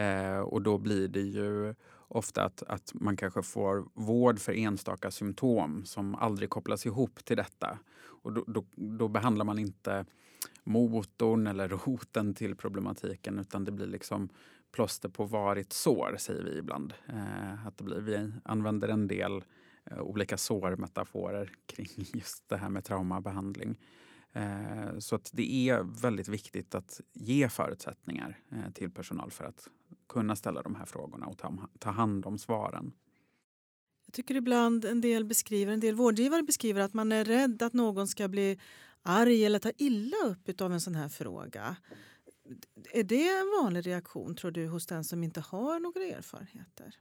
Eh, 0.01 0.39
och 0.41 0.63
då 0.63 0.79
blir 0.79 1.09
det 1.09 1.21
ju 1.21 1.75
ofta 2.09 2.45
att, 2.45 2.63
att 2.63 2.93
man 2.95 3.17
kanske 3.17 3.43
får 3.43 3.85
vård 3.95 4.39
för 4.39 4.53
enstaka 4.53 5.11
symptom 5.11 5.85
som 5.85 6.15
aldrig 6.15 6.51
kopplas 6.51 6.87
ihop 6.87 7.25
till 7.25 7.37
detta. 7.37 7.79
Och 8.23 8.33
då, 8.33 8.45
då, 8.47 8.65
då 8.77 9.09
behandlar 9.09 9.45
man 9.45 9.59
inte 9.59 10.05
motorn 10.65 11.47
eller 11.47 11.69
roten 11.87 12.35
till 12.35 12.57
problematiken 12.57 13.39
utan 13.39 13.65
det 13.65 13.73
blir 13.73 13.87
liksom 13.87 14.29
plåster 14.73 15.09
på 15.09 15.25
varigt 15.25 15.73
sår, 15.73 16.17
säger 16.19 16.43
vi 16.43 16.59
ibland. 16.59 16.95
Eh, 17.09 17.67
att 17.67 17.79
det 17.79 17.85
blir, 17.85 18.01
vi 18.01 18.33
använder 18.45 18.89
en 18.89 19.07
del 19.07 19.45
eh, 19.91 20.01
olika 20.01 20.37
sårmetaforer 20.37 21.53
kring 21.67 22.07
just 22.15 22.49
det 22.49 22.57
här 22.57 22.69
med 22.69 22.85
traumabehandling. 22.85 23.79
Eh, 24.33 24.99
så 24.99 25.15
att 25.15 25.31
det 25.33 25.69
är 25.69 26.01
väldigt 26.03 26.29
viktigt 26.29 26.75
att 26.75 27.01
ge 27.13 27.49
förutsättningar 27.49 28.39
eh, 28.51 28.73
till 28.73 28.91
personal 28.91 29.31
för 29.31 29.45
att 29.45 29.69
kunna 30.09 30.37
ställa 30.37 30.63
de 30.63 30.75
här 30.75 30.87
frågorna 30.87 31.27
och 31.27 31.39
ta, 31.39 31.69
ta 31.79 31.91
hand 31.91 32.27
om 32.27 32.39
svaren. 32.39 32.93
Jag 34.07 34.15
tycker 34.15 34.35
ibland 34.35 34.85
en 34.85 35.01
del 35.01 35.25
beskriver, 35.25 35.73
en 35.73 35.81
del 35.81 35.95
vårdgivare 35.95 36.43
beskriver 36.43 36.81
att 36.81 36.95
man 36.95 37.13
är 37.13 37.25
rädd 37.25 37.63
att 37.63 37.73
någon 37.73 38.09
ska 38.09 38.29
bli 38.29 38.61
arg 39.03 39.45
eller 39.45 39.59
ta 39.59 39.71
illa 39.77 40.17
upp 40.27 40.61
av 40.61 40.73
en 40.73 40.81
sån 40.81 40.95
här 40.95 41.09
fråga. 41.09 41.77
Är 42.93 43.05
det 43.05 43.29
en 43.29 43.63
vanlig 43.63 43.87
reaktion 43.87 44.35
tror 44.35 44.51
du 44.51 44.67
hos 44.67 44.87
den 44.87 45.05
som 45.05 45.23
inte 45.25 45.41
har 45.41 45.81
några 45.81 46.01
erfarenheter? 46.05 46.95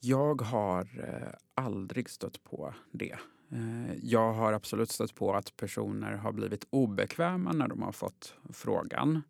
Jag 0.00 0.42
har 0.42 0.80
eh, 0.98 1.32
aldrig 1.54 2.10
stött 2.10 2.44
på 2.44 2.74
det. 2.92 3.18
Eh, 3.50 3.94
jag 4.02 4.32
har 4.32 4.52
absolut 4.52 4.90
stött 4.90 5.14
på 5.14 5.34
att 5.34 5.56
personer 5.56 6.12
har 6.12 6.32
blivit 6.32 6.66
obekväma 6.70 7.52
när 7.52 7.68
de 7.68 7.82
har 7.82 7.92
fått 7.92 8.34
frågan. 8.52 9.22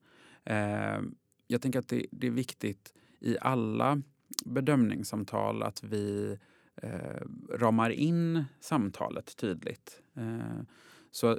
Eh, 0.45 1.01
jag 1.47 1.63
tänker 1.63 1.79
att 1.79 1.89
det, 1.89 2.07
det 2.11 2.27
är 2.27 2.31
viktigt 2.31 2.95
i 3.21 3.39
alla 3.41 4.03
bedömningssamtal 4.45 5.63
att 5.63 5.83
vi 5.83 6.39
eh, 6.83 7.23
ramar 7.51 7.91
in 7.91 8.45
samtalet 8.61 9.37
tydligt. 9.37 10.01
Eh, 10.15 10.61
Så 11.11 11.31
eh, 11.31 11.39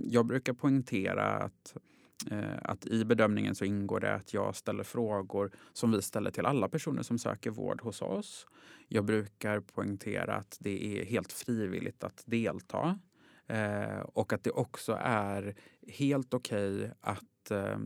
jag 0.00 0.26
brukar 0.26 0.52
poängtera 0.52 1.24
att 1.24 1.76
eh, 1.76 1.82
Eh, 2.26 2.58
att 2.62 2.86
i 2.86 3.04
bedömningen 3.04 3.54
så 3.54 3.64
ingår 3.64 4.00
det 4.00 4.14
att 4.14 4.34
jag 4.34 4.56
ställer 4.56 4.84
frågor 4.84 5.50
som 5.72 5.92
vi 5.92 6.02
ställer 6.02 6.30
till 6.30 6.46
alla 6.46 6.68
personer 6.68 7.02
som 7.02 7.18
söker 7.18 7.50
vård 7.50 7.80
hos 7.80 8.02
oss. 8.02 8.46
Jag 8.88 9.04
brukar 9.04 9.60
poängtera 9.60 10.34
att 10.34 10.56
det 10.60 11.00
är 11.00 11.04
helt 11.04 11.32
frivilligt 11.32 12.04
att 12.04 12.22
delta 12.26 12.98
eh, 13.46 14.00
och 14.00 14.32
att 14.32 14.44
det 14.44 14.50
också 14.50 14.98
är 15.00 15.54
helt 15.88 16.34
okej 16.34 16.76
okay 16.76 16.90
att 17.00 17.50
eh, 17.50 17.78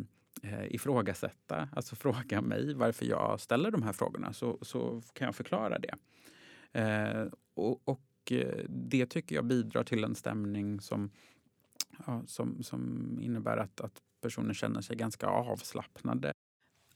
eh, 0.42 0.74
ifrågasätta, 0.74 1.68
alltså 1.72 1.96
fråga 1.96 2.40
mig 2.40 2.74
varför 2.74 3.06
jag 3.06 3.40
ställer 3.40 3.70
de 3.70 3.82
här 3.82 3.92
frågorna 3.92 4.32
så, 4.32 4.58
så 4.62 5.02
kan 5.12 5.26
jag 5.26 5.34
förklara 5.34 5.78
det. 5.78 5.94
Eh, 6.80 7.26
och, 7.54 7.88
och, 7.88 8.02
det 8.68 9.06
tycker 9.06 9.34
jag 9.34 9.44
bidrar 9.44 9.84
till 9.84 10.04
en 10.04 10.14
stämning 10.14 10.80
som, 10.80 11.10
ja, 12.06 12.22
som, 12.26 12.62
som 12.62 13.18
innebär 13.20 13.56
att, 13.56 13.80
att 13.80 14.02
personer 14.22 14.54
känner 14.54 14.80
sig 14.80 14.96
ganska 14.96 15.26
avslappnade. 15.26 16.32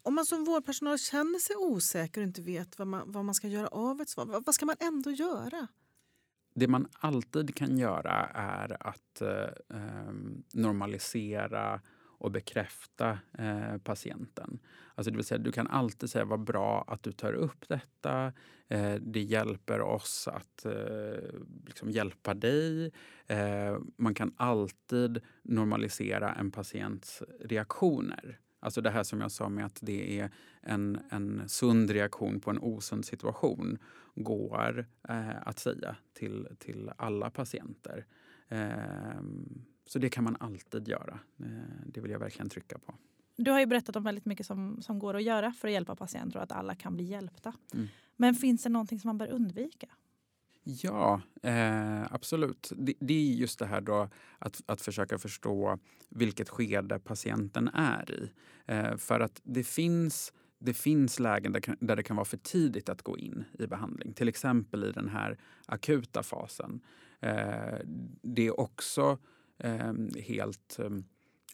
Om 0.03 0.14
man 0.14 0.27
som 0.27 0.45
vårdpersonal 0.45 0.99
känner 0.99 1.39
sig 1.39 1.57
osäker 1.57 2.20
och 2.20 2.27
inte 2.27 2.43
vet 2.43 2.79
vad 2.79 2.89
man, 2.89 3.12
vad 3.12 3.24
man 3.24 3.35
ska 3.35 3.49
göra 3.49 3.68
av 3.68 4.01
ett 4.01 4.09
svar, 4.09 4.43
vad 4.47 4.55
ska 4.55 4.66
man 4.66 4.77
ändå 4.81 5.11
göra? 5.11 5.68
Det 6.55 6.68
man 6.68 6.89
alltid 6.93 7.55
kan 7.55 7.79
göra 7.79 8.27
är 8.35 8.87
att 8.87 9.20
eh, 9.20 9.79
ehm, 9.79 10.45
normalisera 10.53 11.81
och 12.19 12.31
bekräfta 12.31 13.19
eh, 13.39 13.79
patienten. 13.79 14.59
Alltså 14.95 15.11
det 15.11 15.17
vill 15.17 15.25
säga, 15.25 15.39
du 15.39 15.53
kan 15.53 15.67
alltid 15.67 16.11
säga 16.11 16.25
vad 16.25 16.41
bra 16.41 16.85
att 16.89 17.03
du 17.03 17.12
tar 17.12 17.33
upp 17.33 17.69
detta. 17.69 18.33
Eh, 18.69 18.95
det 18.95 19.21
hjälper 19.21 19.81
oss 19.81 20.29
att 20.29 20.64
eh, 20.64 21.41
liksom 21.67 21.91
hjälpa 21.91 22.35
dig. 22.35 22.93
Eh, 23.27 23.79
man 23.97 24.14
kan 24.14 24.33
alltid 24.37 25.21
normalisera 25.43 26.35
en 26.35 26.51
patients 26.51 27.23
reaktioner. 27.41 28.41
Alltså 28.61 28.81
det 28.81 28.91
här 28.91 29.03
som 29.03 29.21
jag 29.21 29.33
sa 29.33 29.49
med 29.49 29.67
att 29.67 29.79
det 29.83 30.21
är 30.21 30.31
en, 30.62 31.01
en 31.11 31.49
sund 31.49 31.91
reaktion 31.91 32.41
på 32.41 32.51
en 32.51 32.59
osund 32.59 33.05
situation 33.05 33.79
går 34.14 34.87
eh, 35.09 35.49
att 35.49 35.59
säga 35.59 35.97
till, 36.14 36.49
till 36.59 36.91
alla 36.97 37.31
patienter. 37.31 38.07
Ehm, 38.49 39.64
så 39.87 39.99
det 39.99 40.11
kan 40.11 40.24
man 40.24 40.37
alltid 40.41 40.89
göra. 40.89 41.18
Eh, 41.41 41.47
det 41.87 42.01
vill 42.01 42.11
jag 42.11 42.18
verkligen 42.18 42.49
trycka 42.49 42.78
på. 42.78 42.95
Du 43.37 43.51
har 43.51 43.61
ju 43.61 43.66
berättat 43.66 43.97
om 43.97 44.05
väldigt 44.05 44.24
mycket 44.24 44.47
som, 44.47 44.82
som 44.82 44.99
går 44.99 45.14
att 45.14 45.22
göra 45.22 45.53
för 45.53 45.68
att 45.68 45.74
hjälpa 45.74 45.97
patienter 45.97 46.37
och 46.37 46.43
att 46.43 46.53
alla 46.53 46.74
kan 46.74 46.95
bli 46.95 47.05
hjälpta. 47.05 47.53
Mm. 47.74 47.87
Men 48.16 48.34
finns 48.34 48.62
det 48.62 48.68
någonting 48.68 49.01
som 49.01 49.09
man 49.09 49.18
bör 49.18 49.28
undvika? 49.28 49.87
Ja, 50.68 51.20
eh, 51.43 52.12
absolut. 52.12 52.72
Det, 52.76 52.95
det, 53.01 53.14
är 53.14 53.34
just 53.34 53.59
det 53.59 53.66
här 53.66 53.80
då 53.80 54.09
att, 54.39 54.62
att 54.66 54.80
försöka 54.80 55.18
förstå 55.18 55.78
vilket 56.09 56.49
skede 56.49 56.99
patienten 56.99 57.68
är 57.68 58.11
i. 58.11 58.30
Eh, 58.66 58.97
för 58.97 59.20
att 59.20 59.41
det 59.45 59.64
finns, 59.64 60.32
det 60.59 60.74
finns 60.74 61.18
lägen 61.18 61.53
där, 61.53 61.76
där 61.80 61.97
det 61.97 62.03
kan 62.03 62.16
vara 62.16 62.24
för 62.24 62.37
tidigt 62.37 62.89
att 62.89 63.03
gå 63.03 63.18
in 63.18 63.45
i 63.59 63.66
behandling. 63.66 64.12
Till 64.12 64.28
exempel 64.28 64.84
i 64.84 64.93
den 64.93 65.09
här 65.09 65.39
akuta 65.66 66.22
fasen. 66.22 66.80
Eh, 67.20 67.78
det 68.22 68.47
är 68.47 68.61
också 68.61 69.18
Ehm, 69.59 70.11
helt 70.22 70.78
ehm, 70.78 71.04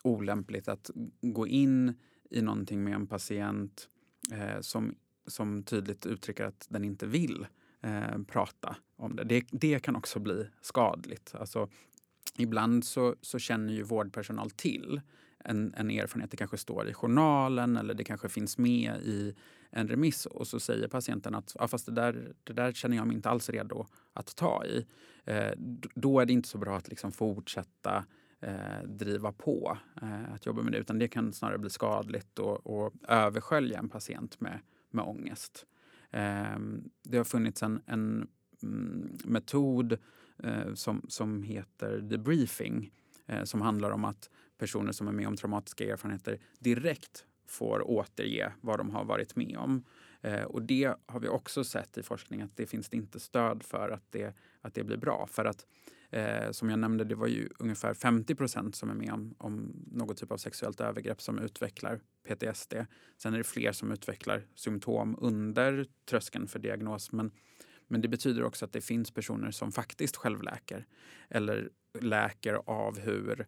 olämpligt 0.02 0.68
att 0.68 0.90
gå 1.20 1.46
in 1.46 1.94
i 2.30 2.42
någonting 2.42 2.84
med 2.84 2.94
en 2.94 3.06
patient 3.06 3.88
eh, 4.32 4.60
som, 4.60 4.94
som 5.26 5.62
tydligt 5.62 6.06
uttrycker 6.06 6.44
att 6.44 6.66
den 6.70 6.84
inte 6.84 7.06
vill 7.06 7.46
eh, 7.80 8.22
prata 8.26 8.76
om 8.96 9.16
det. 9.16 9.24
det. 9.24 9.44
det. 9.50 9.78
kan 9.78 9.96
också 9.96 10.20
bli 10.20 10.46
skadligt. 10.60 11.34
Alltså, 11.34 11.68
ibland 12.36 12.84
så, 12.84 13.16
så 13.20 13.38
känner 13.38 13.72
ju 13.72 13.82
vårdpersonal 13.82 14.50
till 14.50 15.00
en, 15.44 15.74
en 15.76 15.90
erfarenhet. 15.90 16.30
Det 16.30 16.36
kanske 16.36 16.56
står 16.56 16.88
i 16.88 16.94
journalen 16.94 17.76
eller 17.76 17.94
det 17.94 18.04
kanske 18.04 18.28
finns 18.28 18.58
med 18.58 18.96
i 19.02 19.34
en 19.70 19.88
remiss 19.88 20.26
och 20.26 20.46
så 20.46 20.60
säger 20.60 20.88
patienten 20.88 21.34
att 21.34 21.56
ja, 21.58 21.68
fast 21.68 21.86
det 21.86 21.92
där, 21.92 22.32
det 22.44 22.52
där 22.52 22.72
känner 22.72 22.96
jag 22.96 23.06
mig 23.06 23.16
inte 23.16 23.30
alls 23.30 23.50
redo 23.50 23.86
att 24.12 24.36
ta 24.36 24.64
i. 24.64 24.86
Eh, 25.24 25.52
då 25.94 26.20
är 26.20 26.26
det 26.26 26.32
inte 26.32 26.48
så 26.48 26.58
bra 26.58 26.76
att 26.76 26.88
liksom 26.88 27.12
fortsätta 27.12 28.04
eh, 28.40 28.82
driva 28.84 29.32
på 29.32 29.78
eh, 30.02 30.34
att 30.34 30.46
jobba 30.46 30.62
med 30.62 30.72
det 30.72 30.78
utan 30.78 30.98
det 30.98 31.08
kan 31.08 31.32
snarare 31.32 31.58
bli 31.58 31.70
skadligt 31.70 32.38
och, 32.38 32.66
och 32.66 32.92
överskölja 33.08 33.78
en 33.78 33.88
patient 33.88 34.40
med, 34.40 34.58
med 34.90 35.04
ångest. 35.04 35.66
Eh, 36.10 36.58
det 37.02 37.16
har 37.16 37.24
funnits 37.24 37.62
en, 37.62 37.82
en 37.86 38.28
mm, 38.62 39.18
metod 39.24 39.98
eh, 40.38 40.74
som, 40.74 41.06
som 41.08 41.42
heter 41.42 41.98
debriefing 41.98 42.90
eh, 43.26 43.44
som 43.44 43.60
handlar 43.60 43.90
om 43.90 44.04
att 44.04 44.30
personer 44.62 44.92
som 44.92 45.08
är 45.08 45.12
med 45.12 45.28
om 45.28 45.36
traumatiska 45.36 45.84
erfarenheter 45.84 46.38
direkt 46.58 47.24
får 47.46 47.90
återge 47.90 48.52
vad 48.60 48.78
de 48.78 48.90
har 48.90 49.04
varit 49.04 49.36
med 49.36 49.56
om. 49.56 49.84
Eh, 50.20 50.42
och 50.42 50.62
det 50.62 50.94
har 51.06 51.20
vi 51.20 51.28
också 51.28 51.64
sett 51.64 51.98
i 51.98 52.02
forskning 52.02 52.42
att 52.42 52.56
det 52.56 52.66
finns 52.66 52.88
det 52.88 52.96
inte 52.96 53.20
stöd 53.20 53.62
för 53.62 53.90
att 53.90 54.04
det, 54.10 54.36
att 54.60 54.74
det 54.74 54.84
blir 54.84 54.96
bra. 54.96 55.26
För 55.30 55.44
att 55.44 55.66
eh, 56.10 56.50
som 56.50 56.70
jag 56.70 56.78
nämnde, 56.78 57.04
det 57.04 57.14
var 57.14 57.26
ju 57.26 57.48
ungefär 57.58 57.94
50 57.94 58.34
procent 58.34 58.76
som 58.76 58.90
är 58.90 58.94
med 58.94 59.12
om, 59.12 59.34
om 59.38 59.72
något 59.92 60.16
typ 60.16 60.32
av 60.32 60.36
sexuellt 60.36 60.80
övergrepp 60.80 61.20
som 61.20 61.38
utvecklar 61.38 62.00
PTSD. 62.28 62.74
Sen 63.16 63.34
är 63.34 63.38
det 63.38 63.44
fler 63.44 63.72
som 63.72 63.92
utvecklar 63.92 64.46
symptom 64.54 65.16
under 65.20 65.86
tröskeln 66.10 66.48
för 66.48 66.58
diagnos. 66.58 67.12
Men, 67.12 67.30
men 67.88 68.00
det 68.00 68.08
betyder 68.08 68.44
också 68.44 68.64
att 68.64 68.72
det 68.72 68.80
finns 68.80 69.10
personer 69.10 69.50
som 69.50 69.72
faktiskt 69.72 70.16
självläker 70.16 70.86
eller 71.28 71.70
läker 72.00 72.54
av 72.66 72.98
hur 72.98 73.46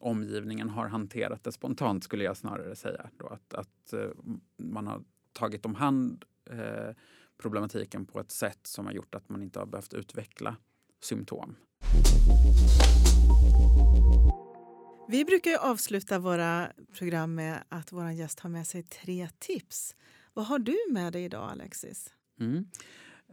omgivningen 0.00 0.68
har 0.68 0.88
hanterat 0.88 1.44
det 1.44 1.52
spontant 1.52 2.04
skulle 2.04 2.24
jag 2.24 2.36
snarare 2.36 2.76
säga. 2.76 3.10
Då, 3.16 3.26
att 3.26 3.54
att 3.54 3.94
uh, 3.94 4.10
man 4.56 4.86
har 4.86 5.02
tagit 5.32 5.66
om 5.66 5.74
hand 5.74 6.24
uh, 6.52 6.94
problematiken 7.42 8.06
på 8.06 8.20
ett 8.20 8.30
sätt 8.30 8.60
som 8.62 8.86
har 8.86 8.92
gjort 8.92 9.14
att 9.14 9.28
man 9.28 9.42
inte 9.42 9.58
har 9.58 9.66
behövt 9.66 9.94
utveckla 9.94 10.56
symptom. 11.00 11.56
Vi 15.08 15.24
brukar 15.24 15.58
avsluta 15.58 16.18
våra 16.18 16.72
program 16.98 17.34
med 17.34 17.64
att 17.68 17.92
vår 17.92 18.10
gäst 18.10 18.40
har 18.40 18.50
med 18.50 18.66
sig 18.66 18.82
tre 18.82 19.28
tips. 19.38 19.96
Vad 20.32 20.46
har 20.46 20.58
du 20.58 20.76
med 20.90 21.12
dig 21.12 21.24
idag, 21.24 21.50
Alexis? 21.50 22.14
Mm. 22.40 22.64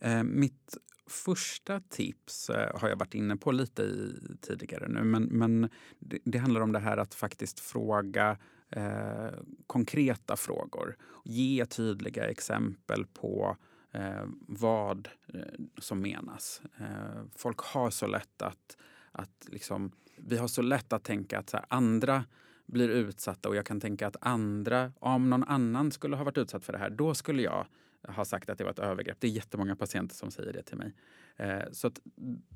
Eh, 0.01 0.23
mitt 0.23 0.77
första 1.09 1.79
tips 1.79 2.49
eh, 2.49 2.79
har 2.79 2.89
jag 2.89 2.95
varit 2.95 3.13
inne 3.13 3.37
på 3.37 3.51
lite 3.51 3.83
i 3.83 4.13
tidigare 4.41 4.87
nu. 4.87 5.03
Men, 5.03 5.23
men 5.23 5.69
det, 5.99 6.19
det 6.23 6.37
handlar 6.37 6.61
om 6.61 6.71
det 6.71 6.79
här 6.79 6.97
att 6.97 7.13
faktiskt 7.13 7.59
fråga 7.59 8.37
eh, 8.69 9.29
konkreta 9.67 10.35
frågor. 10.35 10.97
Ge 11.25 11.65
tydliga 11.65 12.29
exempel 12.29 13.05
på 13.05 13.57
eh, 13.91 14.25
vad 14.47 15.09
eh, 15.33 15.41
som 15.77 16.01
menas. 16.01 16.61
Eh, 16.79 17.23
folk 17.35 17.59
har 17.59 17.89
så 17.89 18.07
lätt 18.07 18.41
att, 18.41 18.77
att 19.11 19.47
liksom, 19.47 19.91
vi 20.17 20.37
har 20.37 20.47
så 20.47 20.61
lätt 20.61 20.93
att 20.93 21.03
tänka 21.03 21.39
att 21.39 21.51
här, 21.51 21.65
andra 21.67 22.25
blir 22.65 22.89
utsatta 22.89 23.49
och 23.49 23.55
jag 23.55 23.65
kan 23.65 23.79
tänka 23.79 24.07
att 24.07 24.15
andra, 24.21 24.91
om 24.99 25.29
någon 25.29 25.43
annan 25.43 25.91
skulle 25.91 26.15
ha 26.15 26.23
varit 26.23 26.37
utsatt 26.37 26.63
för 26.63 26.73
det 26.73 26.79
här, 26.79 26.89
då 26.89 27.13
skulle 27.13 27.41
jag 27.41 27.67
har 28.07 28.23
sagt 28.23 28.49
att 28.49 28.57
det 28.57 28.63
var 28.63 28.71
ett 28.71 28.79
övergrepp. 28.79 29.17
Det 29.19 29.27
är 29.27 29.31
jättemånga 29.31 29.75
patienter 29.75 30.15
som 30.15 30.31
säger 30.31 30.53
det 30.53 30.63
till 30.63 30.77
mig. 30.77 30.93
Eh, 31.35 31.63
så 31.71 31.87
att 31.87 31.99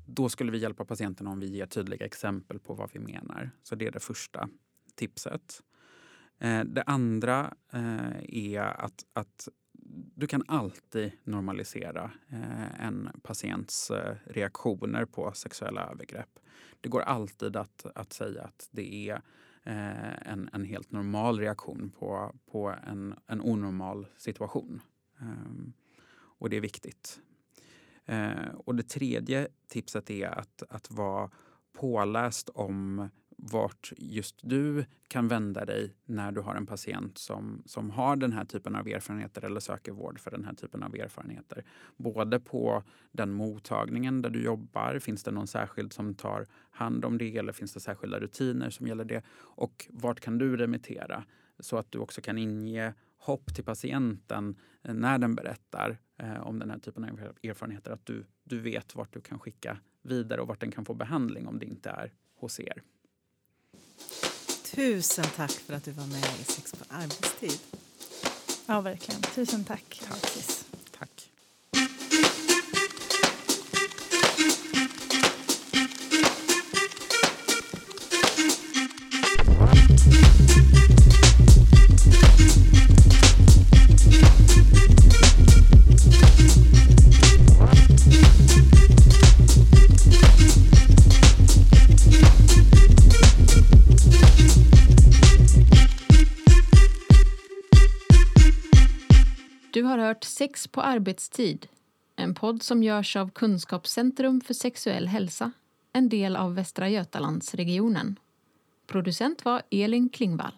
då 0.06 0.28
skulle 0.28 0.52
vi 0.52 0.58
hjälpa 0.58 0.84
patienterna 0.84 1.30
om 1.30 1.40
vi 1.40 1.46
ger 1.46 1.66
tydliga 1.66 2.06
exempel 2.06 2.58
på 2.58 2.74
vad 2.74 2.90
vi 2.92 2.98
menar. 2.98 3.50
Så 3.62 3.74
det 3.74 3.86
är 3.86 3.92
det 3.92 4.00
första 4.00 4.48
tipset. 4.94 5.62
Eh, 6.38 6.64
det 6.64 6.82
andra 6.82 7.54
eh, 7.72 8.24
är 8.28 8.60
att, 8.60 9.04
att 9.12 9.48
du 10.16 10.26
kan 10.26 10.42
alltid 10.48 11.12
normalisera 11.24 12.10
en 12.78 13.10
patients 13.22 13.92
reaktioner 14.24 15.04
på 15.04 15.32
sexuella 15.32 15.90
övergrepp. 15.90 16.38
Det 16.80 16.88
går 16.88 17.00
alltid 17.00 17.56
att, 17.56 17.86
att 17.94 18.12
säga 18.12 18.42
att 18.42 18.68
det 18.70 19.10
är 19.10 19.22
en, 19.64 20.50
en 20.52 20.64
helt 20.64 20.92
normal 20.92 21.38
reaktion 21.38 21.92
på, 21.98 22.34
på 22.50 22.74
en, 22.86 23.14
en 23.26 23.40
onormal 23.40 24.06
situation. 24.16 24.80
Ehm, 25.24 25.72
och 26.16 26.50
det 26.50 26.56
är 26.56 26.60
viktigt. 26.60 27.20
Ehm, 28.06 28.56
och 28.56 28.74
det 28.74 28.82
tredje 28.82 29.48
tipset 29.68 30.10
är 30.10 30.26
att, 30.26 30.62
att 30.68 30.90
vara 30.90 31.30
påläst 31.72 32.48
om 32.48 33.08
vart 33.36 33.92
just 33.96 34.40
du 34.42 34.84
kan 35.08 35.28
vända 35.28 35.64
dig 35.64 35.96
när 36.04 36.32
du 36.32 36.40
har 36.40 36.54
en 36.54 36.66
patient 36.66 37.18
som, 37.18 37.62
som 37.66 37.90
har 37.90 38.16
den 38.16 38.32
här 38.32 38.44
typen 38.44 38.76
av 38.76 38.88
erfarenheter 38.88 39.44
eller 39.44 39.60
söker 39.60 39.92
vård 39.92 40.20
för 40.20 40.30
den 40.30 40.44
här 40.44 40.54
typen 40.54 40.82
av 40.82 40.94
erfarenheter. 40.94 41.64
Både 41.96 42.40
på 42.40 42.82
den 43.12 43.32
mottagningen 43.32 44.22
där 44.22 44.30
du 44.30 44.44
jobbar, 44.44 44.98
finns 44.98 45.22
det 45.22 45.30
någon 45.30 45.46
särskild 45.46 45.92
som 45.92 46.14
tar 46.14 46.46
hand 46.70 47.04
om 47.04 47.18
det 47.18 47.36
eller 47.36 47.52
finns 47.52 47.72
det 47.72 47.80
särskilda 47.80 48.20
rutiner 48.20 48.70
som 48.70 48.86
gäller 48.86 49.04
det? 49.04 49.22
Och 49.34 49.86
vart 49.90 50.20
kan 50.20 50.38
du 50.38 50.56
remittera? 50.56 51.24
Så 51.58 51.76
att 51.76 51.92
du 51.92 51.98
också 51.98 52.20
kan 52.20 52.38
inge 52.38 52.94
hopp 53.24 53.54
till 53.54 53.64
patienten 53.64 54.56
eh, 54.82 54.94
när 54.94 55.18
den 55.18 55.34
berättar 55.34 55.98
eh, 56.18 56.46
om 56.46 56.58
den 56.58 56.70
här 56.70 56.78
typen 56.78 57.04
av 57.04 57.20
erfarenheter. 57.42 57.90
Att 57.90 58.06
du, 58.06 58.24
du 58.44 58.60
vet 58.60 58.94
vart 58.94 59.12
du 59.12 59.20
kan 59.20 59.38
skicka 59.38 59.78
vidare 60.02 60.40
och 60.40 60.48
vart 60.48 60.60
den 60.60 60.70
kan 60.70 60.84
få 60.84 60.94
behandling 60.94 61.48
om 61.48 61.58
det 61.58 61.66
inte 61.66 61.90
är 61.90 62.12
hos 62.34 62.60
er. 62.60 62.82
Tusen 64.74 65.24
tack 65.36 65.50
för 65.50 65.74
att 65.74 65.84
du 65.84 65.90
var 65.90 66.06
med 66.06 66.40
i 66.40 66.44
Sex 66.44 66.72
på 66.72 66.84
arbetstid. 66.88 67.60
Ja, 68.66 68.80
verkligen. 68.80 69.20
Tusen 69.22 69.64
tack, 69.64 70.02
Alexis. 70.10 70.66
Tack. 70.98 71.33
Sex 100.44 100.68
på 100.68 100.80
arbetstid, 100.80 101.66
en 102.16 102.34
podd 102.34 102.62
som 102.62 102.82
görs 102.82 103.16
av 103.16 103.30
Kunskapscentrum 103.30 104.40
för 104.40 104.54
sexuell 104.54 105.08
hälsa, 105.08 105.52
en 105.92 106.08
del 106.08 106.36
av 106.36 106.54
Västra 106.54 106.88
Götalandsregionen. 106.88 108.18
Producent 108.86 109.44
var 109.44 109.62
Elin 109.70 110.08
Klingvall. 110.08 110.52